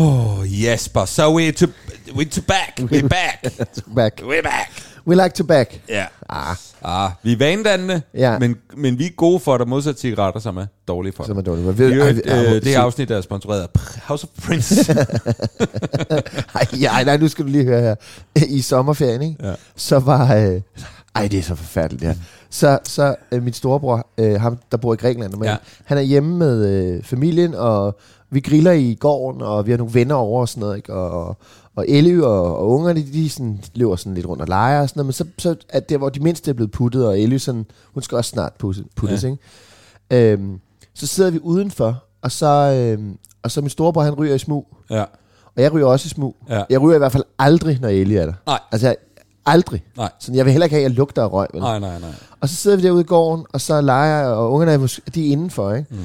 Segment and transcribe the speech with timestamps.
[0.00, 1.66] Oh, Jesper, so we're, to,
[2.14, 2.78] we're to back.
[2.92, 3.42] We're back.
[3.96, 4.20] Back.
[4.22, 4.70] We're back.
[5.06, 5.80] We like to back.
[5.88, 6.06] Ja.
[6.28, 8.38] Ah, Ah, vi er vanedannende, Ja.
[8.38, 11.28] men, men vi er gode for dig modsat cigaretter, som er dårlige for dig.
[11.30, 11.78] som er dårligt.
[11.78, 11.98] Vi, Ved, øh,
[12.32, 13.68] ej, øh, det her afsnit er sponsoreret af
[14.02, 14.92] House of Prince.
[16.54, 17.94] ej, ja, nej, nu skal du lige høre her.
[18.48, 19.46] I sommerferien, ikke?
[19.46, 19.54] Ja.
[19.76, 20.34] så var...
[20.36, 20.60] Øh,
[21.14, 22.14] ej, det er så forfærdeligt, her.
[22.50, 25.50] Så, så øh, min storebror, øh, ham, der bor i Grækenland, men Ja.
[25.50, 25.56] ja.
[25.84, 27.98] han er hjemme med øh, familien, og
[28.30, 30.94] vi griller i gården, og vi har nogle venner over og sådan noget, ikke?
[30.94, 31.36] Og,
[31.76, 34.88] og Elly og, og ungerne, de, de sådan, løber sådan lidt rundt og leger og
[34.88, 37.36] sådan noget, men så, så er det, hvor de mindste er blevet puttet, og Elly
[37.36, 39.28] sådan, hun skal også snart putte, puttes, Ja.
[39.28, 39.34] ja.
[40.16, 40.32] ikke?
[40.32, 40.60] Øhm,
[40.94, 42.46] så sidder vi udenfor, og så,
[42.98, 45.04] øhm, og så min storebror, han ryger i smug, ja.
[45.56, 46.36] og jeg ryger også i smug.
[46.48, 46.62] Ja.
[46.70, 48.32] Jeg ryger i hvert fald aldrig, når Ellie er der.
[48.46, 48.58] Nej.
[48.72, 48.94] Altså,
[49.48, 49.82] aldrig.
[49.96, 50.10] Nej.
[50.20, 51.46] Så jeg vil heller ikke have, at jeg lugter af røg.
[51.52, 51.62] Vel?
[51.62, 52.10] Nej, nej, nej.
[52.40, 55.26] Og så sidder vi derude i gården, og så leger jeg, og ungerne er, de
[55.28, 55.86] er indenfor, ikke?
[55.94, 55.98] Mm.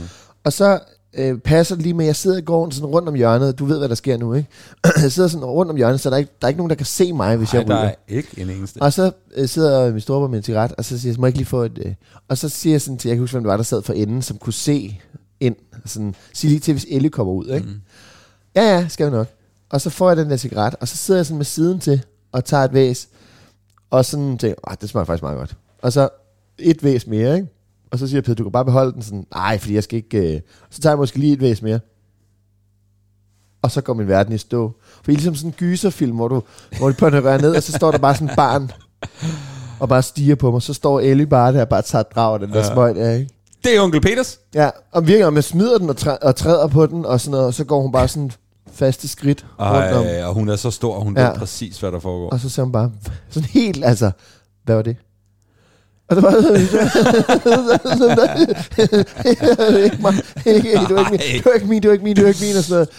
[0.44, 0.80] Og så
[1.14, 3.60] øh, passer det lige med, at jeg sidder i gården sådan rundt om hjørnet.
[3.60, 4.50] Du ved, hvad der sker nu, ikke?
[5.02, 6.76] jeg sidder sådan rundt om hjørnet, så der er ikke, der er ikke nogen, der
[6.76, 7.90] kan se mig, hvis Nej, jeg der ryger.
[7.90, 8.82] er ikke en eneste.
[8.82, 11.30] Og så øh, sidder min storebror med en cigaret, og så siger jeg, må jeg
[11.30, 11.80] ikke lige få et...
[11.86, 11.94] Øh,
[12.30, 13.94] og så siger jeg sådan til, jeg kan huske, hvem det var, der sad for
[13.94, 15.00] enden, som kunne se
[15.40, 15.56] ind.
[15.86, 17.68] Sådan, sig lige til, hvis Ellie kommer ud, ikke?
[17.68, 17.82] Mm.
[18.56, 19.28] Ja, ja, skal vi nok.
[19.70, 22.02] Og så får jeg den der cigaret, og så sidder jeg sådan med siden til,
[22.32, 23.08] og tager et væs,
[23.94, 25.56] og sådan tænker, ah, det smager faktisk meget godt.
[25.82, 26.10] Og så
[26.60, 27.48] et væs mere, ikke?
[27.92, 29.98] Og så siger jeg, Peter, du kan bare beholde den sådan, nej, fordi jeg skal
[29.98, 30.36] ikke...
[30.36, 30.42] Øh.
[30.70, 31.80] Så tager jeg måske lige et væs mere.
[33.62, 34.72] Og så går min verden i stå.
[34.96, 36.42] For det er ligesom sådan en gyserfilm, hvor, du,
[36.78, 38.72] hvor de rører ned, og så står der bare sådan et barn,
[39.80, 40.62] og bare stiger på mig.
[40.62, 43.14] Så står Ellie bare der og bare tager et drag af den der Ja.
[43.14, 43.30] ikke?
[43.64, 44.40] Det er onkel Peters.
[44.54, 47.32] Ja, og virker, om jeg smider den og, træ- og træder på den, og sådan
[47.32, 48.32] noget, og så går hun bare sådan
[48.74, 50.06] faste skridt rundt om.
[50.06, 51.28] Ej, og hun er så stor, hun Ja.
[51.30, 52.30] ved præcis, hvad der foregår.
[52.30, 52.92] Og så ser hun bare
[53.30, 54.12] sådan helt, altså,
[54.64, 54.96] hvad var det?
[56.10, 56.32] Og det var
[60.46, 62.30] ikke det var ikke min, det var ikke min, det var ikke min, det var
[62.30, 62.90] ikke min, og sådan noget.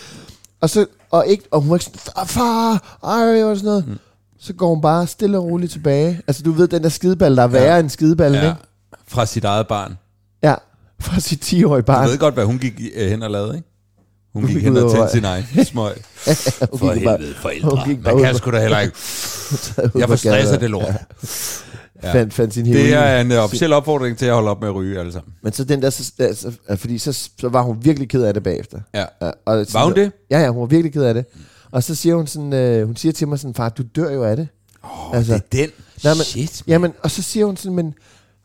[0.60, 3.98] Og så, og, ikke, og hun var ikke sådan, "Far, far, ej, og sådan noget.
[4.40, 6.20] Så går hun bare stille og roligt tilbage.
[6.26, 8.48] Altså, du ved, den der skideball, der er værre end skideballen, Ja.
[8.48, 8.60] ikke?
[9.08, 9.98] Fra sit eget barn.
[10.42, 10.54] Ja,
[11.00, 12.08] fra sit 10-årige Du barn.
[12.08, 13.68] ved godt, hvad hun gik øh, hen og lavede, ikke?
[14.34, 15.92] Hun gik hen og tændte sin egen smøg.
[16.78, 17.86] For helvede, forældre.
[18.02, 18.96] Man kan sgu da heller ikke.
[20.00, 20.60] Jeg får stress af gaden.
[20.60, 20.94] det lort.
[22.02, 22.12] Ja.
[22.14, 22.64] Fandt, fandt sin.
[22.64, 25.32] Det er en øh, officiel opfordring til at holde op med at ryge, alle sammen.
[25.42, 28.42] Men så den der, så, altså, fordi så, så var hun virkelig ked af det
[28.42, 28.78] bagefter.
[28.94, 29.04] Ja.
[29.22, 30.12] Ja, og Var hun det?
[30.30, 31.24] Ja, ja, hun var virkelig ked af det.
[31.70, 34.24] Og så siger hun sådan, øh, hun siger til mig sådan, far, du dør jo
[34.24, 34.48] af det.
[34.82, 35.72] Oh, altså, det er den.
[36.04, 36.62] Nej, men, Shit.
[36.66, 37.94] Jamen, og så siger hun sådan, men,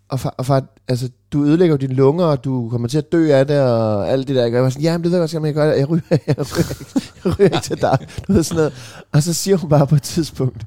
[0.10, 3.12] og far, og far, altså, du ødelægger jo dine lunger, og du kommer til at
[3.12, 4.46] dø af det, og alt det der.
[4.46, 5.80] jeg var sådan, jamen, det ved jeg godt, men jeg gør det.
[5.80, 8.08] Jeg ryger, jeg ryger, ikke, jeg ryger ikke til dig.
[8.28, 8.74] Du ved sådan noget.
[9.12, 10.66] Og så siger hun bare på et tidspunkt,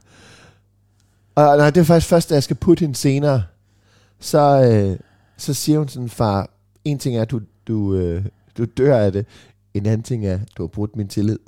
[1.34, 3.42] og nej, det er faktisk først, da jeg skal putte hende senere,
[4.20, 4.98] så, øh,
[5.36, 6.50] så siger hun sådan, far,
[6.84, 8.24] en ting er, at du, du, øh,
[8.58, 9.26] du dør af det,
[9.74, 11.38] en anden ting er, at du har brudt min tillid.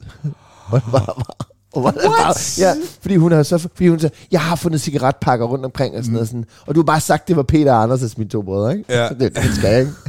[0.72, 4.40] og det var, og var bare, ja, fordi hun har så, fordi hun sagde, jeg
[4.40, 7.36] har fundet cigaretpakker rundt omkring og sådan noget, sådan, og du har bare sagt, det
[7.36, 8.92] var Peter og Anders, mine to brødre, ikke?
[8.94, 9.08] Ja.
[9.08, 9.92] Så det, det skal jeg, ikke?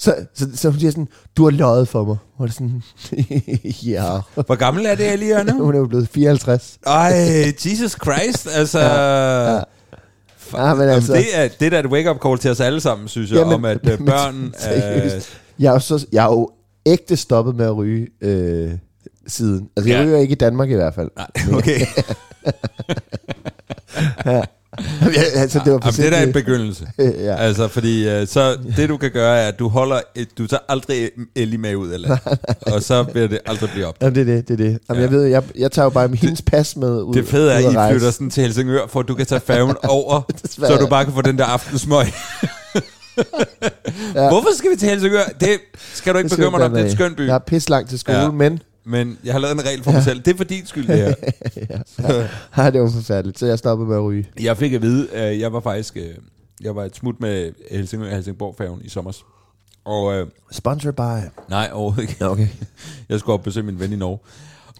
[0.00, 2.16] Så, så, så, hun siger sådan, du har løjet for mig.
[2.38, 2.82] Og det er sådan,
[3.92, 4.42] ja.
[4.46, 5.52] Hvor gammel er det, Elia, nu?
[5.64, 6.78] Hun er jo blevet 54.
[6.86, 7.12] Ej,
[7.64, 8.78] Jesus Christ, altså...
[8.80, 9.60] Ja, ja.
[10.56, 13.08] Ja, men altså, det, er, det er da et wake-up call til os alle sammen,
[13.08, 14.54] synes jeg, Jamen, om at øh, men børn...
[14.58, 15.14] seriøst.
[15.14, 16.50] Øh, jeg, er jo så, jeg er jo
[16.86, 18.70] ægte stoppet med at ryge, øh,
[19.28, 19.68] siden.
[19.76, 20.06] Altså, jeg Ja.
[20.06, 21.10] ryger ikke i Danmark i hvert fald.
[21.16, 21.26] Nej,
[21.58, 21.80] okay.
[25.34, 26.86] altså, det var Jamen, det er da en begyndelse.
[26.98, 27.36] ja.
[27.36, 30.60] Altså, fordi øh, så det du kan gøre, er, at du holder, et, du tager
[30.68, 32.18] aldrig Ellie med ud landet.
[32.66, 33.96] og så vil det aldrig blive op.
[34.02, 34.78] Jamen, det er det, det er det.
[34.88, 35.08] Jamen, Ja.
[35.08, 37.14] jeg ved, jeg, jeg tager jo bare hendes pas med ud.
[37.14, 39.76] Det fede er, at I flytter sådan til Helsingør, for at du kan tage færgen
[39.88, 42.06] over, så du bare kan få den der aftensmøg.
[44.14, 44.28] Ja.
[44.28, 45.22] Hvorfor skal vi til Helsingør?
[45.40, 45.48] Det
[45.94, 47.20] skal du ikke bekymre dig om, det er en skøn by.
[47.24, 48.24] Jeg har pis langt til skole, Ja.
[48.24, 48.30] ja.
[48.30, 50.20] men Men jeg har lavet en regel for mig selv.
[50.20, 51.14] Det er for din skyld, det her.
[52.64, 54.28] ja, det var forfærdeligt, så jeg stoppede med at ryge.
[54.40, 56.14] Jeg fik at vide, at jeg var faktisk øh,
[56.60, 59.12] jeg var et smut med Helsingør Helsingborg færgen i sommer.
[59.84, 61.28] Og øh, Sponsored by...
[61.50, 62.16] nej, overhovedet ikke.
[62.20, 62.48] Ja, okay.
[63.08, 64.18] Jeg skulle op og besøge min ven i Norge.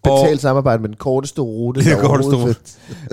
[0.04, 1.80] Betalt samarbejde med den korteste rute.
[1.84, 2.54] Det korteste rute.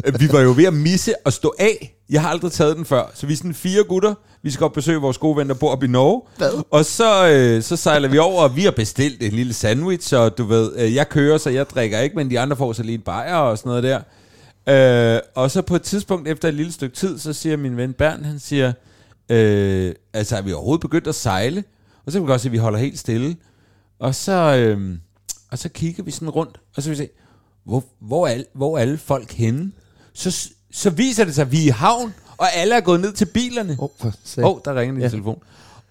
[0.04, 0.22] findes.
[0.22, 1.96] vi var jo ved at misse at stå af.
[2.10, 3.12] Jeg har aldrig taget den før.
[3.14, 4.14] Så vi er sådan fire gutter.
[4.42, 6.22] Vi skal op besøge vores gode ven, der bor oppe i Norge.
[6.38, 6.64] Hvad?
[6.72, 10.38] Og så, øh, så sejler vi over, og vi har bestilt en lille sandwich, og
[10.38, 12.96] du ved, øh, jeg kører, så jeg drikker ikke, men de andre får så lige
[12.96, 14.00] en bajer og sådan noget der.
[15.16, 17.94] Øh, og så på et tidspunkt efter et lille stykke tid, så siger min ven
[17.94, 18.74] Bernd, han siger,
[19.30, 21.64] øh, altså er vi overhovedet begyndt at sejle?
[22.06, 23.36] Og så kan vi godt se, at vi holder helt stille.
[24.00, 24.98] Og så, øh,
[25.56, 27.10] og så kigger vi sådan rundt, og så vil vi se,
[27.66, 29.72] hvor, hvor, er, hvor er alle folk henne?
[30.14, 33.14] Så, så viser det sig, at vi er i havn, og alle er gået ned
[33.14, 33.78] til bilerne.
[33.80, 35.10] Åh, oh, oh, der ringer din ja.
[35.10, 35.44] Telefon.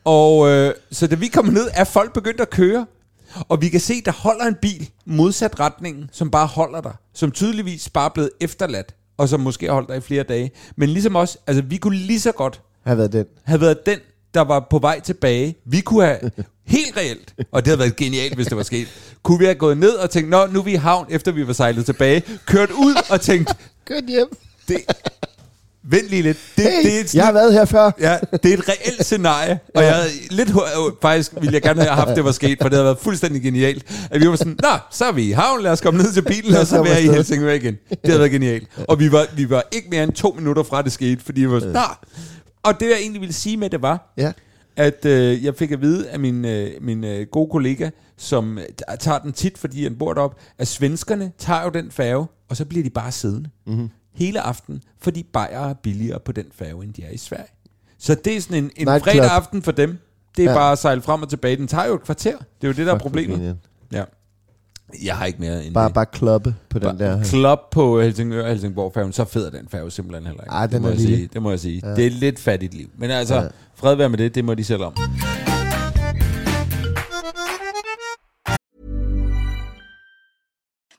[0.04, 2.86] Og øh, så da vi kommer ned, er folk begyndt at køre.
[3.48, 6.92] Og vi kan se, der holder en bil modsat retningen, som bare holder der.
[7.14, 10.50] Som tydeligvis bare er blevet efterladt, og som måske har holdt der i flere dage.
[10.76, 13.26] Men ligesom os, altså vi kunne lige så godt Har været den.
[13.44, 13.98] have været den,
[14.34, 15.56] der var på vej tilbage.
[15.64, 16.30] Vi kunne have
[16.66, 18.88] helt reelt, og det havde været genialt, hvis det var sket,
[19.22, 21.46] kunne vi have gået ned og tænkt, nå, nu er vi i havn, efter vi
[21.46, 23.50] var sejlet tilbage, kørt ud og tænkt,
[23.88, 24.26] Godt hjem.
[24.68, 24.76] det,
[25.82, 27.90] vent lige lidt, det, Hey, det er et jeg har været her før.
[28.00, 30.54] Ja, det er et reelt scenarie, og jeg havde lidt, øh,
[31.02, 33.84] faktisk ville jeg gerne have haft, det var sket, for det havde været fuldstændig genialt,
[34.10, 36.22] at vi var sådan, nå, så er vi i havn, lad os komme ned til
[36.22, 37.74] bilen, og så være i afsted." Helsingør igen.
[37.90, 38.68] Det havde været genialt.
[38.88, 41.50] Og vi var, vi var ikke mere end to minutter fra, det skete, fordi vi
[41.50, 41.80] var sådan, nå.
[42.62, 44.32] Og det jeg egentlig ville sige med det var, Ja.
[44.76, 48.64] At øh, jeg fik at vide af min, øh, min øh, gode kollega, som øh,
[48.98, 52.64] tager den tit, fordi han bor deroppe, at svenskerne tager jo den færge, og så
[52.64, 53.90] bliver de bare siddende mm-hmm.
[54.12, 57.50] hele aften, fordi bajer er billigere på den færge, end de er i Sverige.
[57.98, 59.98] Så det er sådan en, en fredag aften for dem.
[60.36, 60.56] Det er ja.
[60.56, 61.56] Bare at sejle frem og tilbage.
[61.56, 62.36] Den tager jo et kvarter.
[62.36, 63.56] Det er jo det, der er Fuck, problemet.
[63.92, 64.04] Ja.
[65.04, 65.94] Jeg har ikke mere end Bare, det.
[65.94, 67.24] bare kloppe på den der.
[67.24, 70.52] Klop på Helsingør og Helsingborg færgen, så fed er den færge simpelthen heller ikke.
[70.52, 71.16] Ej, det, den må er jeg lille.
[71.16, 71.28] sige.
[71.32, 71.80] det må jeg sige.
[71.84, 71.94] Ja.
[71.94, 72.88] Det er lidt fattigt liv.
[72.98, 73.42] Men altså, ja.
[73.42, 73.48] Ja.
[73.74, 74.94] fred være med det, det må de selv om.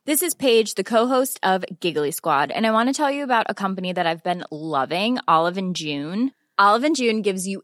[0.05, 3.47] This is Paige, the co-host of Giggly Squad, and I want to tell you about
[3.49, 6.31] a company that I've been loving, Olive and June.
[6.59, 7.63] Olive and June gives you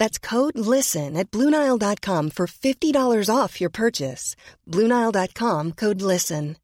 [0.00, 4.36] That's code LISTEN at Bluenile.com for $50 off your purchase.
[4.72, 6.56] Bluenile.com code LISTEN.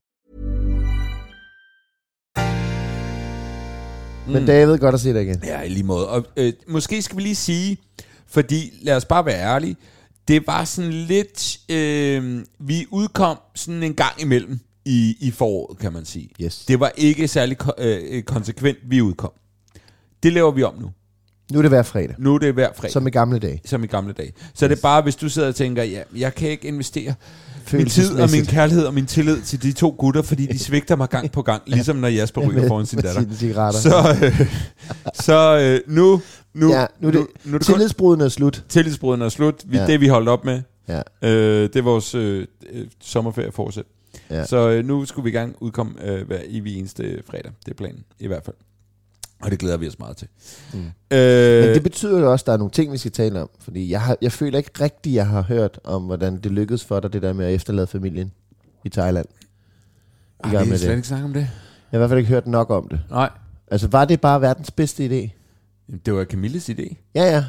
[4.28, 5.40] Men David, godt at se dig igen.
[5.44, 6.08] Ja, i lige måde.
[6.08, 7.76] Og øh, måske skal vi lige sige,
[8.26, 9.76] fordi lad os bare være ærlige,
[10.28, 15.92] det var sådan lidt, øh, vi udkom sådan en gang imellem i, i foråret, kan
[15.92, 16.30] man sige.
[16.42, 16.64] Yes.
[16.64, 19.32] Det var ikke særlig ko- øh, konsekvent, vi udkom.
[20.22, 20.90] Det laver vi om nu.
[21.52, 22.14] Nu er det hver fredag.
[22.18, 22.92] Nu er det hver fredag.
[22.92, 23.60] Som i gamle dage.
[23.64, 24.32] som i gamle dage.
[24.54, 24.68] Så yes.
[24.70, 27.14] det er bare, hvis du sidder og tænker, ja, jeg kan ikke investere
[27.72, 30.96] min tid og min kærlighed og min tillid til de to gutter, fordi de svigter
[30.96, 33.24] mig gang på gang, ligesom når Jasper ryger foran sin datter.
[33.34, 33.80] cigaretter.
[33.80, 34.48] Så, øh,
[35.14, 36.22] så øh, nu,
[36.54, 38.64] nu, ja, nu er det, nu, nu er det tillidsbruden er slut.
[38.68, 39.62] tillidsbruden er slut.
[39.66, 39.86] Vi, Ja.
[39.86, 40.62] Det vi holdt op med.
[40.88, 41.00] Ja.
[41.22, 43.84] Øh, det er vores øh, øh, sommerferie fortsæt.
[44.30, 44.44] Ja.
[44.46, 47.52] Så øh, nu skulle vi i gang udkomme øh, hver evig eneste fredag.
[47.64, 48.56] Det er planen, i hvert fald.
[49.44, 50.28] Og det glæder vi os meget til.
[50.72, 50.78] Mm.
[50.78, 53.50] Men Øh, det betyder jo også, at der er nogle ting, vi skal tale om.
[53.60, 57.00] Fordi jeg, har, jeg føler ikke rigtigt, jeg har hørt om, hvordan det lykkedes for
[57.00, 58.32] dig, det der med at efterlade familien
[58.84, 59.26] i Thailand.
[60.44, 60.96] ej, gang med har slet det.
[60.96, 61.40] ikke snakket om det.
[61.40, 61.48] Jeg
[61.90, 63.00] har i hvert fald ikke hørt nok om det.
[63.10, 63.30] Nej.
[63.70, 65.30] Altså, var det bare verdens bedste idé?
[66.06, 66.94] Det var Camilles idé.
[67.14, 67.44] Ja, ja.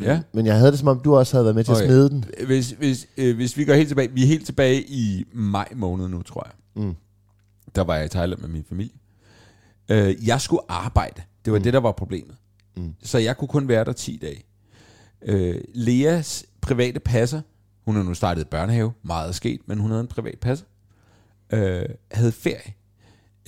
[0.00, 0.20] Ja.
[0.32, 1.82] Men jeg havde det, som om du også havde været med til Okay.
[1.82, 2.24] at smide den.
[2.46, 6.08] Hvis, hvis, øh, hvis vi går helt tilbage, vi er helt tilbage i maj måned
[6.08, 6.84] nu, tror jeg.
[6.84, 6.94] Mm.
[7.74, 8.92] Der var jeg i Thailand med min familie.
[9.90, 11.22] Øh, jeg skulle arbejde.
[11.44, 11.62] Det var mm.
[11.62, 12.36] det, der var problemet.
[12.76, 12.94] Mm.
[13.02, 14.44] Så jeg kunne kun være der 10 dage.
[15.22, 17.40] Øh, Leas private passer,
[17.84, 20.66] hun har nu startet børnehave, meget er sket, men hun havde en privat passer,
[21.52, 22.74] øh, havde ferie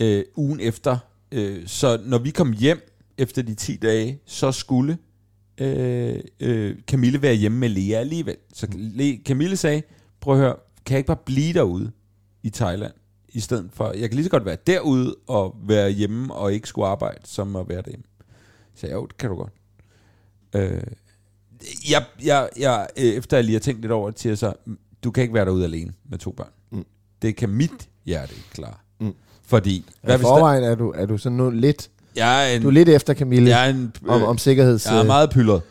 [0.00, 0.98] øh, ugen efter.
[1.32, 4.98] Øh, så når vi kom hjem efter de 10 dage, så skulle
[5.58, 8.36] øh, øh, Camille være hjemme med Lea alligevel.
[8.52, 9.82] Så Le, Camille sagde,
[10.20, 10.56] prøv at høre,
[10.86, 11.92] kan jeg ikke bare blive derude
[12.42, 12.92] i Thailand,
[13.32, 16.68] i stedet for, jeg kan lige så godt være derude og være hjemme og ikke
[16.68, 18.04] skulle arbejde, som at være derhjemme.
[18.74, 19.52] Så jeg, jo, det kan du godt.
[20.54, 20.82] Øh,
[21.90, 24.52] jeg, jeg, jeg, øh, efter jeg lige har tænkt lidt over det, siger så,
[25.04, 26.50] du kan ikke være derude alene med to børn.
[26.70, 26.84] Mm.
[27.22, 28.74] Det kan mit hjerte ikke klare.
[29.00, 29.14] Mm.
[29.42, 32.68] Fordi, Hvad I forvejen er du, er du sådan nu lidt, jeg er en, du
[32.68, 34.86] er lidt efter Camille jeg er en, om, om sikkerheds...
[34.86, 35.62] jeg er meget pyldret.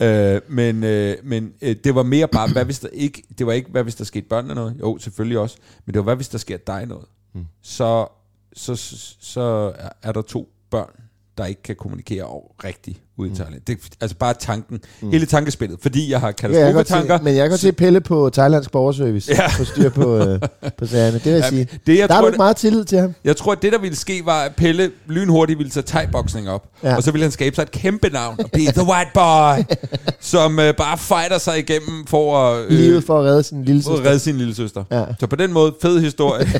[0.00, 0.34] Ja.
[0.34, 3.52] Øh, men øh, men øh, det var mere bare, hvad hvis der ikke, det var
[3.52, 5.56] ikke, hvad hvis der skete børnene noget, jo selvfølgelig også,
[5.86, 7.04] men det var, hvad hvis der sker dig noget,
[7.36, 7.46] Mm.
[7.62, 8.06] så,
[8.52, 10.90] så, så, så er der to børn,
[11.38, 13.60] der ikke kan kommunikere over rigtigt ude i Thailand.
[13.66, 15.10] Det, er- altså bare tanken, mm.
[15.10, 17.18] hele tankespillet, fordi jeg har Ja, katastrofetanker.
[17.18, 19.42] se, men jeg kan godt se Pelle på Thailands borgerservice Ja.
[19.42, 19.48] ja.
[19.58, 20.40] på styr på, øh,
[20.78, 21.14] på sagerne.
[21.18, 21.68] Det vil jeg sige.
[21.86, 23.14] det, jeg Der har tror, du ikke meget tillid til ham.
[23.24, 26.68] Jeg tror, at det, der ville ske, var, at Pelle lynhurtigt ville tage thai-boxing op.
[26.82, 26.88] Ja.
[26.90, 26.96] Ja.
[26.96, 29.76] Og så ville han skabe sig et kæmpe navn og blive The White Boy,
[30.20, 33.82] som øh, bare fighter sig igennem for at, øh, Livet for at redde sin lille
[33.82, 34.08] for at søster.
[34.10, 34.84] redde sin lille søster.
[34.90, 35.04] Ja.
[35.20, 36.46] Så på den måde, fed historie.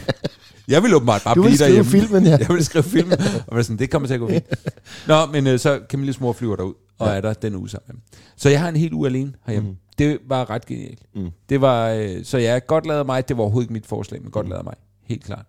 [0.68, 1.90] jeg ville åbenbart bare Du blive vil skrive derhjemme.
[1.90, 2.30] filmen, ja.
[2.40, 3.18] Jeg ville skrive filmen.
[3.46, 4.44] Og sådan, det kommer til at gå fint.
[5.06, 8.02] Nå, men øh, så Camilles mor flyver derud, og er der den uge sammen.
[8.36, 9.68] Så jeg har en hel uge alene herhjemme.
[9.70, 9.76] Mm.
[9.98, 10.98] Det var ret genialt.
[11.14, 11.30] Mm.
[11.48, 13.28] Det var, øh, så jeg godt lavet mig.
[13.28, 14.74] Det var overhovedet ikke mit forslag, men godt lavet af mig.
[15.04, 15.46] Helt klart.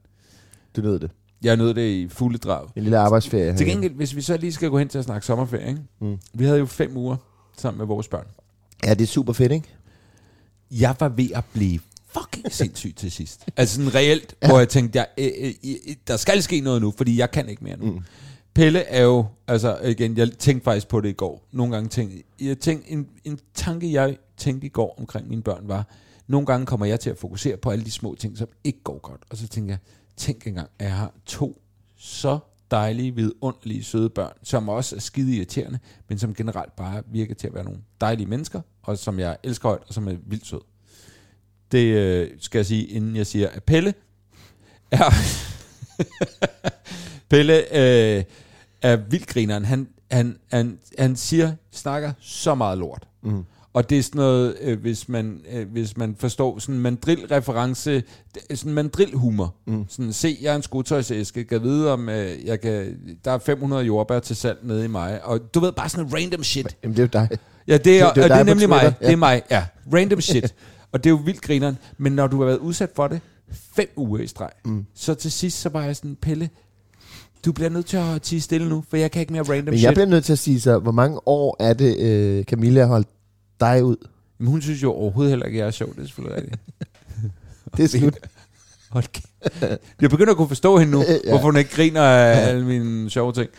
[0.75, 1.11] Du nød det.
[1.43, 2.67] Jeg nød det i fulde drag.
[2.75, 3.57] En lille arbejdsferie.
[3.57, 5.81] Til gengæld, hvis vi så lige skal gå hen til at snakke sommerferie, ikke?
[6.01, 6.17] Mm.
[6.33, 7.15] vi havde jo fem uger
[7.57, 8.25] sammen med vores børn.
[8.85, 9.67] Ja, det er super fedt, ikke?
[10.71, 11.79] Jeg var ved at blive
[12.19, 13.45] fucking sindssyg til sidst.
[13.57, 14.47] Altså sådan reelt, ja.
[14.47, 17.63] hvor jeg tænkte, jeg, øh, øh, der skal ske noget nu, fordi jeg kan ikke
[17.63, 17.85] mere nu.
[17.85, 17.99] Mm.
[18.53, 21.47] Pelle er jo, altså igen, jeg tænkte faktisk på det i går.
[21.51, 25.67] Nogle gange tænkte jeg, tænkte, en, en tanke, jeg tænkte i går omkring mine børn
[25.67, 25.87] var,
[26.27, 28.99] nogle gange kommer jeg til at fokusere på alle de små ting, som ikke går
[28.99, 29.21] godt.
[29.29, 29.79] Og så tænker jeg,
[30.17, 31.61] tænk engang, at jeg har to
[31.95, 32.39] så
[32.71, 35.79] dejlige, vidunderlige, søde børn, som også er skide irriterende,
[36.09, 39.69] men som generelt bare virker til at være nogle dejlige mennesker, og som jeg elsker
[39.69, 40.61] højt, og som er vildt sød.
[41.71, 43.93] Det øh, skal jeg sige, inden jeg siger, at Pelle
[44.91, 45.13] er...
[47.29, 48.23] Pelle øh,
[48.81, 49.65] er vildgrineren.
[49.65, 53.07] Han, han, han, han siger, snakker så meget lort.
[53.23, 53.43] Mm.
[53.73, 56.81] Og det er sådan noget, øh, hvis, man, øh, hvis man forstår sådan en
[58.49, 59.55] er sådan en mandrill-humor.
[59.67, 59.85] Mm.
[59.89, 63.83] Sådan, se, jeg er en skotøjsæske, kan vide om, øh, jeg kan, der er 500
[63.83, 65.25] jordbær til salg nede i mig.
[65.25, 66.77] Og du ved, bare sådan noget random shit.
[66.83, 67.37] Jamen, det er jo dig.
[67.67, 68.79] Ja, det er, Det- det er det, er nemlig mig.
[68.81, 69.65] Twitter, Det er mig, ja.
[69.93, 70.53] Random shit.
[70.91, 71.77] og det er jo vildt grineren.
[71.97, 74.85] Men når du har været udsat for det fem uger i streg, mm.
[74.95, 76.49] så til sidst, så var jeg sådan, Pelle,
[77.45, 79.77] du bliver nødt til at tige stille nu, for jeg kan ikke mere random Men
[79.77, 79.83] shit.
[79.85, 82.87] jeg bliver nødt til at sige så, hvor mange år er det, øh, Camilla har
[82.87, 83.07] holdt
[83.59, 83.95] dig ud?
[84.37, 85.89] Men hun synes jo overhovedet heller ikke, at jeg er sjov.
[85.95, 86.61] Det er selvfølgelig rigtigt.
[87.77, 88.17] Det er slut.
[88.89, 89.81] Hold kæft.
[90.01, 91.13] Jeg begynder at kunne forstå hende nu, ja.
[91.25, 91.29] Ja.
[91.29, 93.49] hvorfor hun ikke griner af alle mine sjove ting.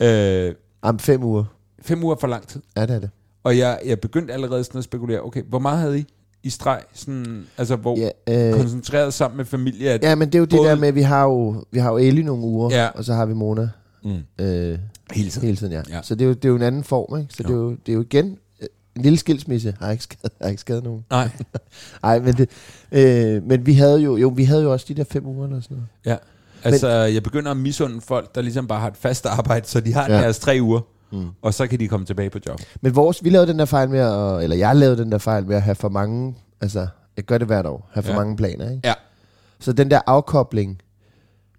[0.00, 0.48] Ja.
[0.48, 1.44] Øh, Om fem uger.
[1.82, 2.60] fem uger er for lang tid.
[2.76, 3.10] Ja, det er det.
[3.44, 6.04] Og jeg, jeg begyndte allerede sådan at spekulere, okay, hvor meget havde I
[6.42, 6.80] i streg?
[6.94, 9.90] Sådan, altså, hvor ja, øh, koncentreret sammen med familie?
[9.90, 11.90] At, ja, men det er jo det der med, at vi har jo, vi har
[11.90, 12.88] jo Ellie nogle uger, Ja.
[12.88, 13.68] og så har vi Mona
[14.04, 14.10] Mm.
[14.44, 14.78] øh,
[15.12, 15.46] Hele tiden.
[15.46, 15.72] hele tiden.
[15.72, 15.82] Ja.
[15.90, 16.02] Ja.
[16.02, 17.34] Så det er, jo, det er jo en anden form, ikke?
[17.34, 19.74] Så det er, jo, det er jo igen øh, en lille skilsmisse.
[19.80, 21.04] Har ikke skadet, har ikke skadet nogen.
[21.10, 21.30] Nej,
[22.02, 22.50] Nej, men, det,
[22.92, 25.60] øh, men vi havde jo, jo, vi havde jo også de der fem uger eller
[25.60, 25.88] sådan noget.
[26.06, 26.16] ja.
[26.64, 29.80] Altså, men, jeg begynder at misunde folk, der ligesom bare har et fast arbejde, så
[29.80, 30.10] de har.
[30.12, 30.16] Ja.
[30.20, 30.80] deres tre uger,
[31.12, 31.28] Mm.
[31.42, 32.60] og så kan de komme tilbage på job.
[32.80, 35.46] Men vores, vi lavede den der fejl med, at, eller jeg lavede den der fejl
[35.46, 38.18] med at have for mange, altså, jeg gør det hvert år, have for Ja.
[38.18, 38.80] mange planer, ikke?
[38.84, 38.94] Ja.
[39.60, 40.78] Så den der afkobling,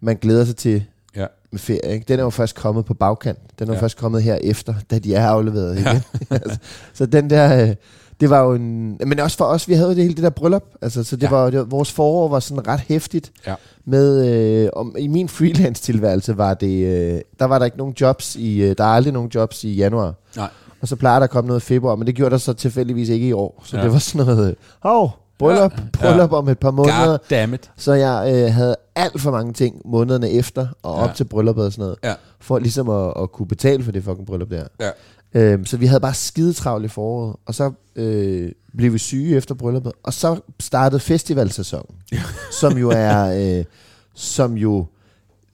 [0.02, 0.84] man glæder sig til
[1.16, 1.26] Ja.
[1.52, 2.06] med ferie, ikke?
[2.08, 3.60] den er jo først kommet på bagkant.
[3.60, 3.78] Den er Ja.
[3.78, 5.86] jo først kommet her efter, da de er afleveret igen.
[5.86, 6.02] Ja.
[6.36, 6.58] altså,
[6.94, 7.76] så den der, øh,
[8.20, 8.98] det var jo en...
[9.06, 10.64] Men også for os, vi havde jo det hele det der bryllup.
[10.82, 11.28] Altså, så det, Ja.
[11.36, 11.42] ja.
[11.42, 13.32] var, det var, vores forår var sådan ret hæftigt.
[13.48, 13.56] Ja.
[13.86, 14.28] Med,
[14.64, 16.86] øh, om, I min freelance-tilværelse var det...
[16.86, 18.62] Øh, der var der ikke nogen jobs i...
[18.62, 20.14] Øh, der er aldrig nogen jobs i januar.
[20.36, 20.50] Nej.
[20.82, 23.10] Og så plejer der at komme noget i februar, men det gjorde der så tilfældigvis
[23.10, 23.62] ikke i år.
[23.66, 23.82] Så Ja.
[23.82, 23.86] ja.
[23.86, 24.50] det var sådan noget...
[24.50, 25.84] øh, Hov, bryllup, Ja.
[25.94, 27.06] bryllup om et par måneder.
[27.08, 27.72] God damn it.
[27.78, 31.14] Så jeg øh, havde alt for mange ting månederne efter og op Ja.
[31.14, 31.98] til brylluppet og sådan noget.
[32.04, 32.14] Ja.
[32.40, 34.64] For ligesom at, at kunne betale for det fucking bryllup der.
[34.80, 34.90] Ja.
[35.34, 37.36] Øhm, så vi havde bare skide travlt i foråret.
[37.46, 39.92] Og så øh, blev vi syge efter brylluppet.
[40.04, 41.96] Og så startede festivalsæsonen.
[42.62, 43.58] som jo er...
[43.60, 43.66] Øh,
[44.14, 44.86] som jo...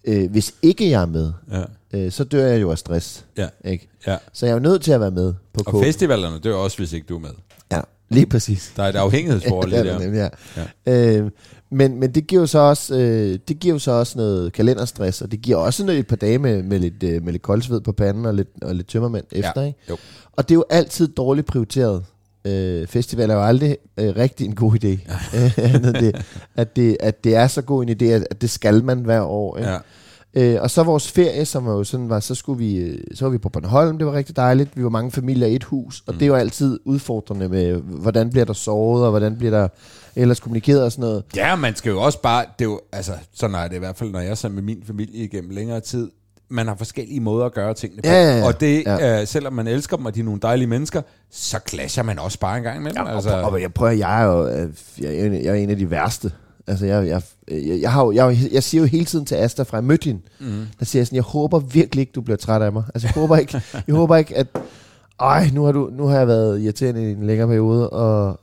[0.03, 1.63] Øh, hvis ikke jeg er med, Ja.
[1.93, 3.25] øh, så dør jeg jo af stress.
[3.37, 3.47] Ja.
[3.65, 3.89] Ikke?
[4.07, 4.17] ja.
[4.33, 5.85] Så jeg er jo nødt til at være med på Og K.
[5.85, 7.29] festivalerne, er også, hvis ikke du er med.
[7.71, 8.73] Ja, lige præcis.
[8.75, 9.99] Der er et afhængighedsforhold ja, det er der.
[9.99, 10.29] nemlig,
[10.85, 11.17] ja.
[11.17, 11.31] Øh,
[11.71, 15.21] men, men det giver jo så også øh, det giver jo så også noget kalenderstress,
[15.21, 17.81] og det giver også noget, et par dage med, med lidt øh, med lidt koldsved
[17.81, 19.79] på panden og lidt og lidt tømmermænd efter, ikke?
[19.89, 19.97] Jo.
[20.31, 22.05] Og det er jo altid dårligt prioriteret.
[22.45, 25.13] Øh, festival er jo aldrig øh, rigtig en god idé.
[25.73, 26.25] Andet det,
[26.55, 29.21] at, det, at det er så god en idé, at, at det skal man hver
[29.21, 29.57] år.
[29.57, 29.69] Ikke?
[29.69, 29.77] Ja.
[30.33, 33.25] Øh, og så vores ferie, som var jo sådan var, så skulle vi, øh, så
[33.25, 34.77] var vi på Bornholm, det var rigtig dejligt.
[34.77, 36.19] Vi var mange familier i et hus, og mm.
[36.19, 39.67] det er jo altid udfordrende med, hvordan bliver der sovet, og hvordan bliver der
[40.15, 41.23] ellers kommunikeret og sådan noget.
[41.35, 43.97] Ja, man skal jo også bare, det er jo, altså, sådan er det i hvert
[43.97, 46.09] fald, når jeg er sammen med min familie igennem længere tid,
[46.51, 48.09] man har forskellige måder at gøre tingene på.
[48.09, 48.45] Ja, ja, ja.
[48.45, 49.21] Og det, Ja.
[49.21, 52.39] øh, selvom man elsker dem, og de er nogle dejlige mennesker, så clasher man også
[52.39, 53.05] bare en gang imellem.
[53.07, 54.69] Ja, altså, og, og jeg prøver, jeg er jo øh,
[55.01, 56.31] jeg jeg er en af de værste.
[56.69, 57.21] Altså, jeg, jeg,
[57.51, 60.05] jeg, jeg, har jo, jeg, jeg siger jo hele tiden til Asta, fra jeg mødte
[60.05, 60.65] hende, mm.
[60.79, 62.83] der siger jeg sådan, jeg håber virkelig ikke, du bliver træt af mig.
[62.93, 64.47] Altså, jeg håber ikke, jeg håber ikke at,
[65.19, 68.39] ej, nu har, du, nu har jeg været irriterende i en længere periode, og,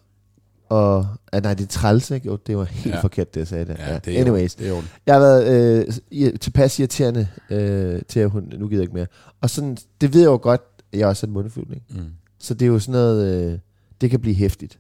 [0.69, 2.27] og ah, nej, det er træls, ikke?
[2.27, 3.01] Jo, det var helt ja.
[3.01, 3.75] Forkert, det jeg sagde der.
[3.79, 8.31] ja, det er Anyways, det er jeg har været øh, tilpas irriterende øh, til, at
[8.31, 9.07] hun, nu gider jeg ikke mere.
[9.41, 11.87] Og sådan, det ved jeg jo godt, at jeg også er et mundfuld, ikke?
[11.91, 12.13] Mm.
[12.39, 13.59] Så det er jo sådan noget, øh,
[14.01, 14.79] det kan blive hæftigt.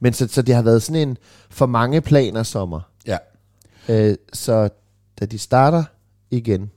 [0.00, 1.16] Men så, så det har været sådan en
[1.50, 2.80] for mange planer sommer.
[3.06, 3.18] Ja.
[3.88, 4.68] Øh, så
[5.20, 5.84] da de starter
[6.30, 6.70] igen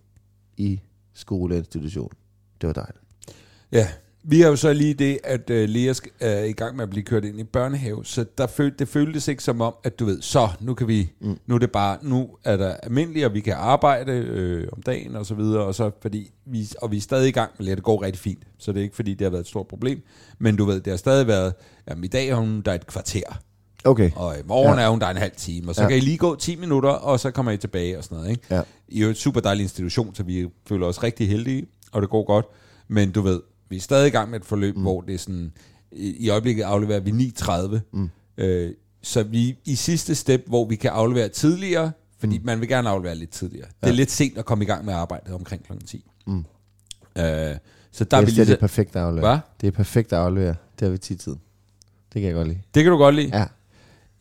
[0.58, 0.82] i
[1.14, 2.12] skoleinstitution,
[2.62, 3.04] det var dejligt.
[3.72, 3.88] Ja,
[4.24, 7.04] vi har jo så lige det, at uh, Lea er i gang med at blive
[7.04, 10.22] kørt ind i børnehave, så der føl, det føltes ikke som om, at du ved,
[10.22, 11.38] så nu kan vi, mm.
[11.48, 15.16] nu er det bare, nu er der almindeligt, og vi kan arbejde øh, om dagen
[15.16, 17.78] og så videre, og så fordi vi, og vi er stadig i gang med det,
[17.78, 20.02] det går rigtig fint, så det er ikke fordi, det har været et stort problem,
[20.40, 21.54] men du ved, det har stadig været,
[21.90, 23.40] jamen i dag er hun der er et kvarter,
[23.84, 24.12] Okay.
[24.16, 24.86] og i morgen ja.
[24.86, 25.88] er hun der en halv time, og så ja.
[25.88, 28.32] kan I lige gå 10 minutter, og så kommer I tilbage og sådan noget.
[28.32, 28.44] Ikke?
[28.52, 28.62] Ja.
[28.88, 32.10] I er jo et super dejlig institution, så vi føler os rigtig heldige, og det
[32.10, 32.46] går godt.
[32.88, 34.82] Men du ved, vi er stadig i gang med et forløb, mm.
[34.82, 35.52] hvor det er sådan,
[35.92, 38.10] i, i øjeblikket afleverer vi 9.30, mm.
[38.38, 42.46] øh, så vi i sidste step, hvor vi kan aflevere tidligere, fordi mm.
[42.46, 43.68] man vil gerne aflevere lidt tidligere.
[43.82, 43.88] Ja.
[43.88, 45.74] Det er lidt sent at komme i gang med arbejdet omkring kl.
[45.86, 46.06] 10.
[46.28, 46.38] Mm.
[46.38, 46.44] Øh,
[47.92, 49.32] så der Det er det er perfekt at aflevere.
[49.32, 49.40] Hvad?
[49.62, 50.56] Det er perfekt at aflevere.
[50.80, 51.40] Det har vi tit tiden.
[52.14, 52.60] Det kan jeg godt lide.
[52.74, 53.38] Det kan du godt lide?
[53.38, 53.46] Ja.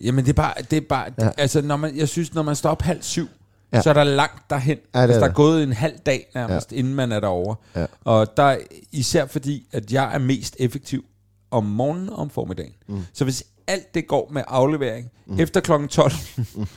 [0.00, 1.30] Jamen det er bare, det er bare ja.
[1.36, 3.28] altså når man, jeg synes, når man står op halv syv,
[3.72, 3.82] Ja.
[3.82, 4.78] så er der langt derhen.
[4.94, 6.76] Ja, det altså, der er gået en halv dag nærmest, ja.
[6.76, 7.56] inden man er derovre.
[7.76, 7.86] Ja.
[8.04, 8.58] Og der er
[8.92, 11.04] især fordi, at jeg er mest effektiv
[11.50, 12.72] om morgenen og om formiddagen.
[12.88, 13.02] Mm.
[13.12, 15.40] Så hvis alt det går med aflevering mm.
[15.40, 16.12] efter klokken 12,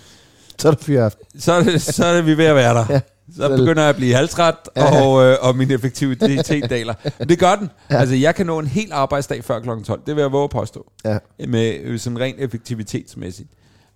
[0.62, 1.39] Så er fyraften.
[1.41, 2.86] så er, det, så er det vi ved at være der.
[3.36, 3.36] Ja.
[3.36, 6.93] Så begynder jeg at blive halvtræt, og, øh, og min effektivitet daler.
[7.19, 7.69] Men det gør den.
[7.91, 7.95] Ja.
[7.97, 10.01] Altså, jeg kan nå en hel arbejdsdag før klokken 12.
[10.06, 10.91] Det vil jeg våge at påstå.
[11.06, 11.17] Ja.
[11.47, 13.49] Med øh, sådan rent effektivitetsmæssigt.